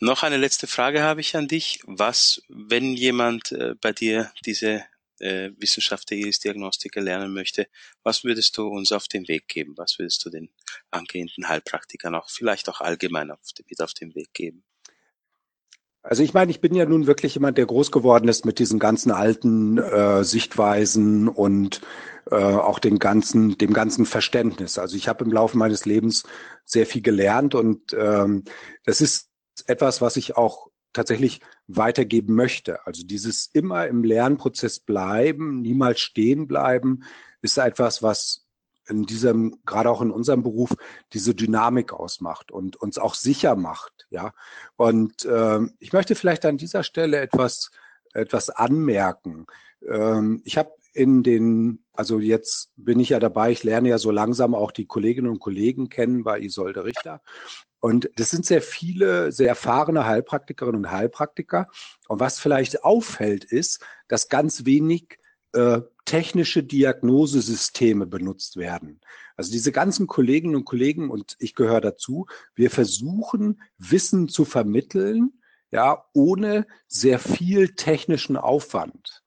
Noch 0.00 0.22
eine 0.22 0.36
letzte 0.36 0.66
Frage 0.66 1.02
habe 1.02 1.20
ich 1.20 1.36
an 1.36 1.48
dich. 1.48 1.80
Was, 1.84 2.42
wenn 2.48 2.92
jemand 2.92 3.50
äh, 3.52 3.74
bei 3.80 3.92
dir 3.92 4.32
diese 4.44 4.84
äh, 5.18 5.50
Wissenschaft 5.56 6.10
der 6.10 6.18
Iris-Diagnostik 6.18 6.94
lernen 6.94 7.32
möchte, 7.32 7.66
was 8.04 8.22
würdest 8.22 8.56
du 8.56 8.68
uns 8.68 8.92
auf 8.92 9.08
den 9.08 9.26
Weg 9.26 9.48
geben? 9.48 9.76
Was 9.76 9.98
würdest 9.98 10.24
du 10.24 10.30
den 10.30 10.50
angehenden 10.90 11.48
Heilpraktikern 11.48 12.14
auch 12.14 12.30
vielleicht 12.30 12.68
auch 12.68 12.80
allgemein 12.80 13.30
auf, 13.32 13.40
mit 13.68 13.80
auf 13.80 13.94
den 13.94 14.14
Weg 14.14 14.32
geben? 14.34 14.62
Also 16.08 16.22
ich 16.22 16.32
meine, 16.32 16.50
ich 16.50 16.62
bin 16.62 16.74
ja 16.74 16.86
nun 16.86 17.06
wirklich 17.06 17.34
jemand, 17.34 17.58
der 17.58 17.66
groß 17.66 17.92
geworden 17.92 18.28
ist 18.28 18.46
mit 18.46 18.58
diesen 18.58 18.78
ganzen 18.78 19.10
alten 19.10 19.76
äh, 19.76 20.24
Sichtweisen 20.24 21.28
und 21.28 21.82
äh, 22.30 22.34
auch 22.34 22.78
den 22.78 22.98
ganzen, 22.98 23.58
dem 23.58 23.74
ganzen 23.74 24.06
Verständnis. 24.06 24.78
Also 24.78 24.96
ich 24.96 25.06
habe 25.06 25.26
im 25.26 25.30
Laufe 25.30 25.58
meines 25.58 25.84
Lebens 25.84 26.22
sehr 26.64 26.86
viel 26.86 27.02
gelernt 27.02 27.54
und 27.54 27.92
ähm, 27.92 28.44
das 28.86 29.02
ist 29.02 29.28
etwas, 29.66 30.00
was 30.00 30.16
ich 30.16 30.34
auch 30.34 30.68
tatsächlich 30.94 31.42
weitergeben 31.66 32.34
möchte. 32.34 32.86
Also 32.86 33.04
dieses 33.04 33.50
immer 33.52 33.86
im 33.86 34.02
Lernprozess 34.02 34.80
bleiben, 34.80 35.60
niemals 35.60 36.00
stehen 36.00 36.48
bleiben, 36.48 37.00
ist 37.42 37.58
etwas, 37.58 38.02
was 38.02 38.47
in 38.88 39.04
diesem, 39.04 39.60
gerade 39.66 39.90
auch 39.90 40.02
in 40.02 40.10
unserem 40.10 40.42
Beruf, 40.42 40.74
diese 41.12 41.34
Dynamik 41.34 41.92
ausmacht 41.92 42.50
und 42.50 42.76
uns 42.76 42.98
auch 42.98 43.14
sicher 43.14 43.56
macht. 43.56 44.06
Ja. 44.10 44.32
Und 44.76 45.26
ähm, 45.30 45.74
ich 45.78 45.92
möchte 45.92 46.14
vielleicht 46.14 46.44
an 46.46 46.56
dieser 46.56 46.82
Stelle 46.82 47.20
etwas, 47.20 47.70
etwas 48.12 48.50
anmerken. 48.50 49.46
Ähm, 49.86 50.42
ich 50.44 50.58
habe 50.58 50.72
in 50.94 51.22
den, 51.22 51.84
also 51.92 52.18
jetzt 52.18 52.72
bin 52.76 52.98
ich 52.98 53.10
ja 53.10 53.20
dabei, 53.20 53.52
ich 53.52 53.62
lerne 53.62 53.90
ja 53.90 53.98
so 53.98 54.10
langsam 54.10 54.54
auch 54.54 54.72
die 54.72 54.86
Kolleginnen 54.86 55.30
und 55.30 55.38
Kollegen 55.38 55.88
kennen 55.88 56.24
bei 56.24 56.40
Isolde 56.40 56.84
Richter. 56.84 57.20
Und 57.80 58.10
das 58.16 58.30
sind 58.30 58.44
sehr 58.44 58.62
viele, 58.62 59.30
sehr 59.30 59.48
erfahrene 59.48 60.06
Heilpraktikerinnen 60.06 60.84
und 60.84 60.90
Heilpraktiker. 60.90 61.68
Und 62.08 62.18
was 62.18 62.40
vielleicht 62.40 62.82
auffällt, 62.82 63.44
ist, 63.44 63.84
dass 64.08 64.28
ganz 64.28 64.64
wenig 64.64 65.18
äh, 65.52 65.80
technische 66.04 66.62
Diagnosesysteme 66.62 68.06
benutzt 68.06 68.56
werden. 68.56 69.00
Also 69.36 69.52
diese 69.52 69.72
ganzen 69.72 70.06
Kolleginnen 70.06 70.56
und 70.56 70.64
Kollegen, 70.64 71.10
und 71.10 71.36
ich 71.38 71.54
gehöre 71.54 71.80
dazu, 71.80 72.26
wir 72.54 72.70
versuchen, 72.70 73.60
Wissen 73.78 74.28
zu 74.28 74.44
vermitteln, 74.44 75.32
ja, 75.70 76.04
ohne 76.14 76.66
sehr 76.86 77.18
viel 77.18 77.74
technischen 77.74 78.36
Aufwand. 78.36 79.22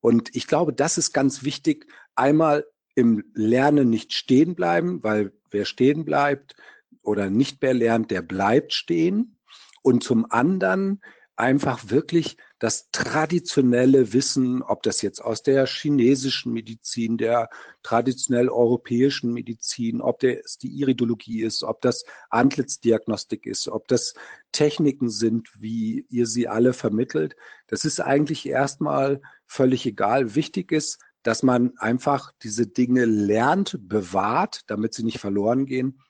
Und 0.00 0.34
ich 0.34 0.46
glaube, 0.46 0.72
das 0.72 0.98
ist 0.98 1.12
ganz 1.12 1.44
wichtig. 1.44 1.86
Einmal 2.14 2.66
im 2.94 3.24
Lernen 3.34 3.90
nicht 3.90 4.12
stehen 4.12 4.54
bleiben, 4.54 5.02
weil 5.02 5.32
wer 5.50 5.64
stehen 5.64 6.04
bleibt 6.04 6.56
oder 7.02 7.30
nicht 7.30 7.60
mehr 7.62 7.74
lernt, 7.74 8.10
der 8.10 8.22
bleibt 8.22 8.72
stehen. 8.72 9.36
Und 9.82 10.02
zum 10.02 10.30
anderen 10.30 11.00
einfach 11.38 11.90
wirklich 11.90 12.36
das 12.58 12.90
traditionelle 12.90 14.12
Wissen, 14.12 14.62
ob 14.62 14.82
das 14.82 15.02
jetzt 15.02 15.20
aus 15.20 15.44
der 15.44 15.66
chinesischen 15.66 16.52
Medizin, 16.52 17.16
der 17.16 17.48
traditionell 17.84 18.48
europäischen 18.48 19.32
Medizin, 19.32 20.00
ob 20.00 20.18
das 20.18 20.58
die 20.58 20.80
Iridologie 20.80 21.42
ist, 21.42 21.62
ob 21.62 21.80
das 21.80 22.04
Antlitzdiagnostik 22.30 23.46
ist, 23.46 23.68
ob 23.68 23.86
das 23.86 24.14
Techniken 24.50 25.10
sind, 25.10 25.48
wie 25.60 26.06
ihr 26.10 26.26
sie 26.26 26.48
alle 26.48 26.72
vermittelt, 26.72 27.36
das 27.68 27.84
ist 27.84 28.00
eigentlich 28.00 28.48
erstmal 28.48 29.20
völlig 29.46 29.86
egal. 29.86 30.34
Wichtig 30.34 30.72
ist, 30.72 30.98
dass 31.22 31.44
man 31.44 31.76
einfach 31.78 32.32
diese 32.42 32.66
Dinge 32.66 33.04
lernt, 33.04 33.78
bewahrt, 33.80 34.62
damit 34.66 34.94
sie 34.94 35.04
nicht 35.04 35.18
verloren 35.18 35.66
gehen. 35.66 36.00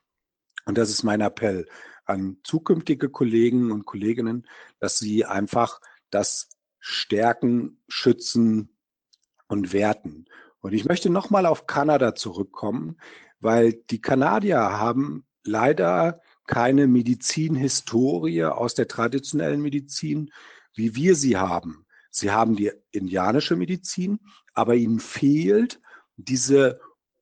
Und 0.64 0.78
das 0.78 0.90
ist 0.90 1.02
mein 1.02 1.20
Appell 1.20 1.66
an 2.08 2.38
zukünftige 2.42 3.08
Kollegen 3.10 3.70
und 3.70 3.84
Kolleginnen, 3.84 4.46
dass 4.80 4.98
sie 4.98 5.24
einfach 5.24 5.80
das 6.10 6.48
stärken, 6.80 7.82
schützen 7.88 8.76
und 9.46 9.72
werten. 9.72 10.26
Und 10.60 10.72
ich 10.72 10.84
möchte 10.84 11.10
nochmal 11.10 11.46
auf 11.46 11.66
Kanada 11.66 12.14
zurückkommen, 12.14 12.96
weil 13.40 13.74
die 13.90 14.00
Kanadier 14.00 14.58
haben 14.58 15.24
leider 15.44 16.20
keine 16.46 16.86
Medizinhistorie 16.86 18.44
aus 18.44 18.74
der 18.74 18.88
traditionellen 18.88 19.60
Medizin, 19.60 20.32
wie 20.74 20.94
wir 20.94 21.14
sie 21.14 21.36
haben. 21.36 21.86
Sie 22.10 22.30
haben 22.30 22.56
die 22.56 22.72
indianische 22.90 23.54
Medizin, 23.54 24.18
aber 24.54 24.74
ihnen 24.74 24.98
fehlt 24.98 25.80
diese 26.16 26.80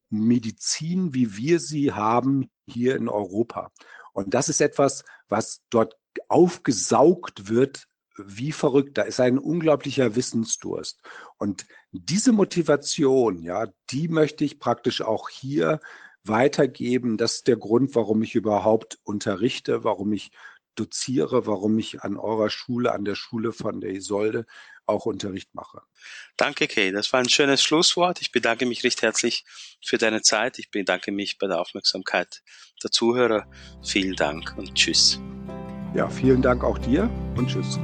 Medizin, 0.08 1.12
wie 1.12 1.36
wir 1.36 1.60
sie 1.60 1.92
haben 1.92 2.48
hier 2.66 2.96
in 2.96 3.08
Europa. 3.08 3.72
Und 4.16 4.32
das 4.32 4.48
ist 4.48 4.62
etwas, 4.62 5.04
was 5.28 5.62
dort 5.68 5.98
aufgesaugt 6.28 7.50
wird 7.50 7.86
wie 8.16 8.50
verrückt. 8.50 8.96
Da 8.96 9.02
ist 9.02 9.20
ein 9.20 9.38
unglaublicher 9.38 10.16
Wissensdurst. 10.16 11.02
Und 11.36 11.66
diese 11.92 12.32
Motivation, 12.32 13.42
ja, 13.42 13.66
die 13.90 14.08
möchte 14.08 14.42
ich 14.42 14.58
praktisch 14.58 15.02
auch 15.02 15.28
hier 15.28 15.80
weitergeben. 16.24 17.18
Das 17.18 17.34
ist 17.34 17.46
der 17.46 17.58
Grund, 17.58 17.94
warum 17.94 18.22
ich 18.22 18.34
überhaupt 18.34 18.98
unterrichte, 19.04 19.84
warum 19.84 20.14
ich 20.14 20.30
doziere, 20.76 21.46
warum 21.46 21.78
ich 21.78 22.00
an 22.00 22.16
eurer 22.16 22.48
Schule, 22.48 22.92
an 22.92 23.04
der 23.04 23.16
Schule 23.16 23.52
von 23.52 23.82
der 23.82 23.90
Isolde 23.90 24.46
auch 24.86 25.06
Unterricht 25.06 25.54
mache. 25.54 25.82
Danke, 26.36 26.68
Kay. 26.68 26.92
Das 26.92 27.12
war 27.12 27.20
ein 27.20 27.28
schönes 27.28 27.62
Schlusswort. 27.62 28.20
Ich 28.20 28.32
bedanke 28.32 28.66
mich 28.66 28.84
recht 28.84 29.02
herzlich 29.02 29.44
für 29.84 29.98
deine 29.98 30.22
Zeit. 30.22 30.58
Ich 30.58 30.70
bedanke 30.70 31.12
mich 31.12 31.38
bei 31.38 31.46
der 31.46 31.60
Aufmerksamkeit 31.60 32.42
der 32.82 32.90
Zuhörer. 32.90 33.46
Vielen 33.84 34.16
Dank 34.16 34.54
und 34.56 34.74
tschüss. 34.74 35.20
Ja, 35.94 36.08
vielen 36.08 36.42
Dank 36.42 36.62
auch 36.62 36.78
dir 36.78 37.10
und 37.36 37.48
tschüss. 37.48 37.78